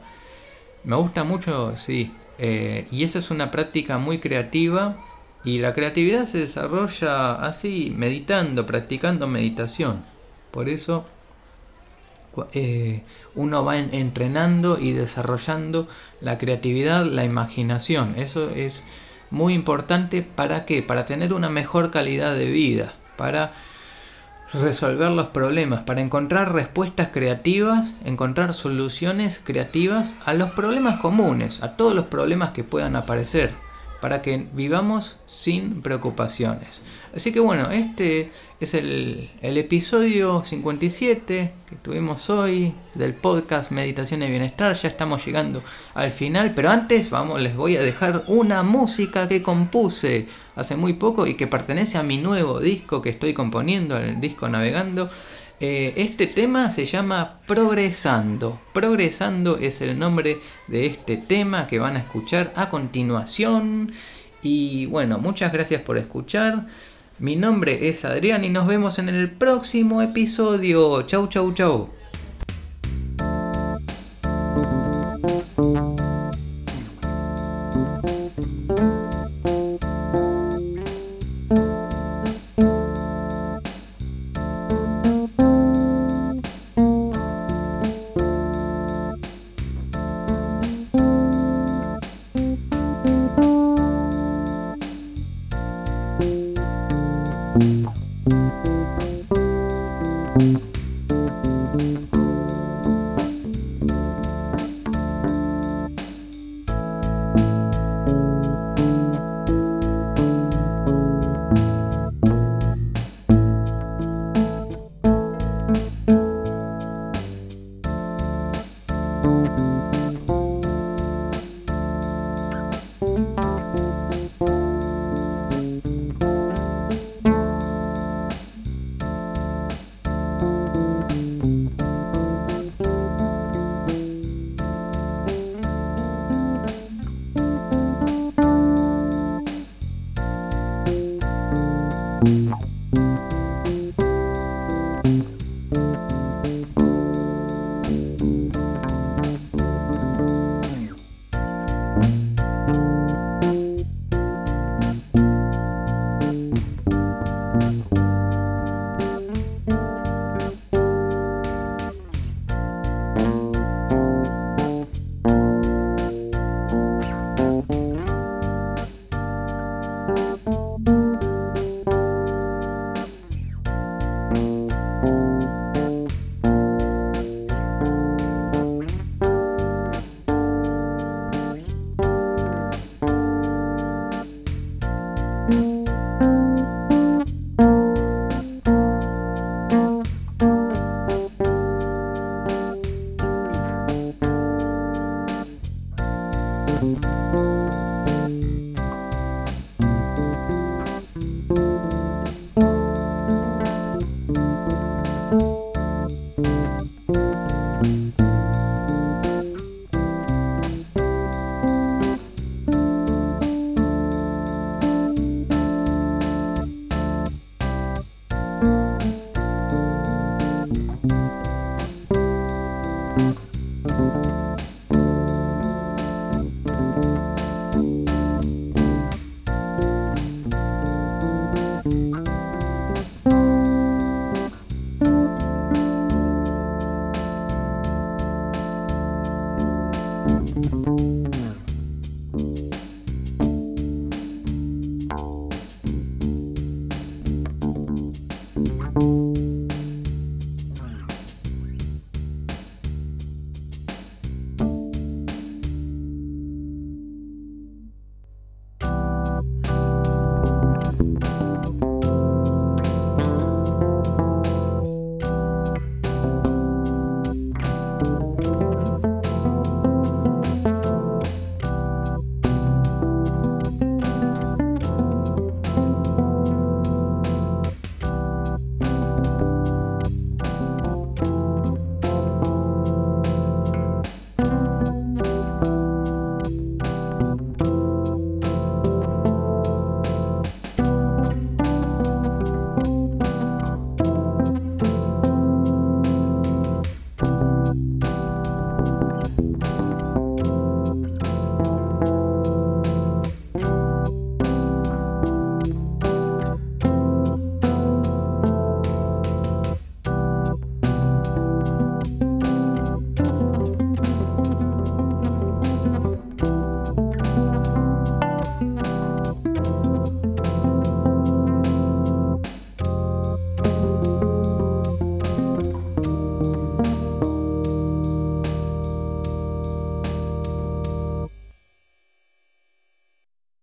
Me 0.85 0.95
gusta 0.95 1.25
mucho, 1.25 1.75
sí, 1.75 2.13
eh, 2.37 2.87
y 2.91 3.03
esa 3.03 3.19
es 3.19 3.29
una 3.29 3.51
práctica 3.51 3.97
muy 3.97 4.19
creativa 4.19 4.95
y 5.43 5.59
la 5.59 5.73
creatividad 5.73 6.25
se 6.27 6.37
desarrolla 6.37 7.35
así, 7.35 7.93
meditando, 7.93 8.65
practicando 8.65 9.27
meditación. 9.27 10.01
Por 10.51 10.69
eso 10.69 11.05
eh, 12.53 13.03
uno 13.35 13.63
va 13.63 13.77
entrenando 13.77 14.79
y 14.79 14.91
desarrollando 14.91 15.87
la 16.21 16.37
creatividad, 16.37 17.05
la 17.05 17.23
imaginación. 17.23 18.15
Eso 18.17 18.49
es 18.49 18.83
muy 19.29 19.53
importante 19.53 20.21
para 20.21 20.65
qué? 20.65 20.81
Para 20.81 21.05
tener 21.05 21.33
una 21.33 21.49
mejor 21.49 21.91
calidad 21.91 22.35
de 22.35 22.45
vida, 22.45 22.93
para 23.17 23.51
resolver 24.53 25.11
los 25.11 25.27
problemas, 25.27 25.83
para 25.83 26.01
encontrar 26.01 26.53
respuestas 26.53 27.09
creativas, 27.09 27.95
encontrar 28.05 28.53
soluciones 28.53 29.41
creativas 29.43 30.13
a 30.25 30.33
los 30.33 30.51
problemas 30.51 30.99
comunes, 30.99 31.61
a 31.63 31.75
todos 31.75 31.95
los 31.95 32.05
problemas 32.05 32.51
que 32.51 32.63
puedan 32.63 32.95
aparecer 32.95 33.51
para 34.03 34.21
que 34.21 34.47
vivamos 34.51 35.15
sin 35.27 35.81
preocupaciones. 35.81 36.81
Así 37.15 37.31
que 37.31 37.39
bueno, 37.39 37.71
este 37.71 38.31
es 38.59 38.73
el, 38.73 39.29
episodio 39.41 40.43
57 40.43 41.53
que 41.69 41.75
tuvimos 41.77 42.29
hoy 42.29 42.73
del 42.95 43.13
podcast 43.13 43.71
Meditación 43.71 44.21
y 44.23 44.29
Bienestar. 44.29 44.75
Ya 44.75 44.89
estamos 44.89 45.25
llegando 45.25 45.63
al 45.93 46.11
final, 46.11 46.51
pero 46.53 46.69
antes 46.69 47.09
vamos, 47.09 47.41
les 47.41 47.55
voy 47.55 47.77
a 47.77 47.81
dejar 47.81 48.25
una 48.27 48.61
música 48.61 49.29
que 49.29 49.41
compuse 49.41 50.27
hace 50.57 50.75
muy 50.75 50.95
poco 50.95 51.25
y 51.25 51.35
que 51.35 51.47
pertenece 51.47 51.97
a 51.97 52.03
mi 52.03 52.17
nuevo 52.17 52.59
disco 52.59 53.01
que 53.01 53.09
estoy 53.09 53.33
componiendo, 53.33 53.95
el 53.95 54.19
disco 54.19 54.49
Navegando. 54.49 55.09
Eh, 55.65 55.93
este 55.95 56.27
tema 56.27 56.71
se 56.71 56.85
llama 56.85 57.39
Progresando. 57.47 58.59
Progresando 58.73 59.57
es 59.57 59.79
el 59.79 59.97
nombre 59.97 60.39
de 60.67 60.87
este 60.87 61.15
tema 61.15 61.67
que 61.67 61.79
van 61.79 61.95
a 61.95 61.99
escuchar 61.99 62.51
a 62.57 62.67
continuación. 62.67 63.93
Y 64.41 64.87
bueno, 64.87 65.19
muchas 65.19 65.53
gracias 65.53 65.81
por 65.81 65.97
escuchar. 65.97 66.67
Mi 67.17 67.37
nombre 67.37 67.87
es 67.87 68.03
Adrián 68.03 68.43
y 68.43 68.49
nos 68.49 68.67
vemos 68.67 68.99
en 68.99 69.07
el 69.07 69.31
próximo 69.31 70.01
episodio. 70.01 71.03
Chau, 71.03 71.29
chau, 71.29 71.53
chau. 71.53 72.02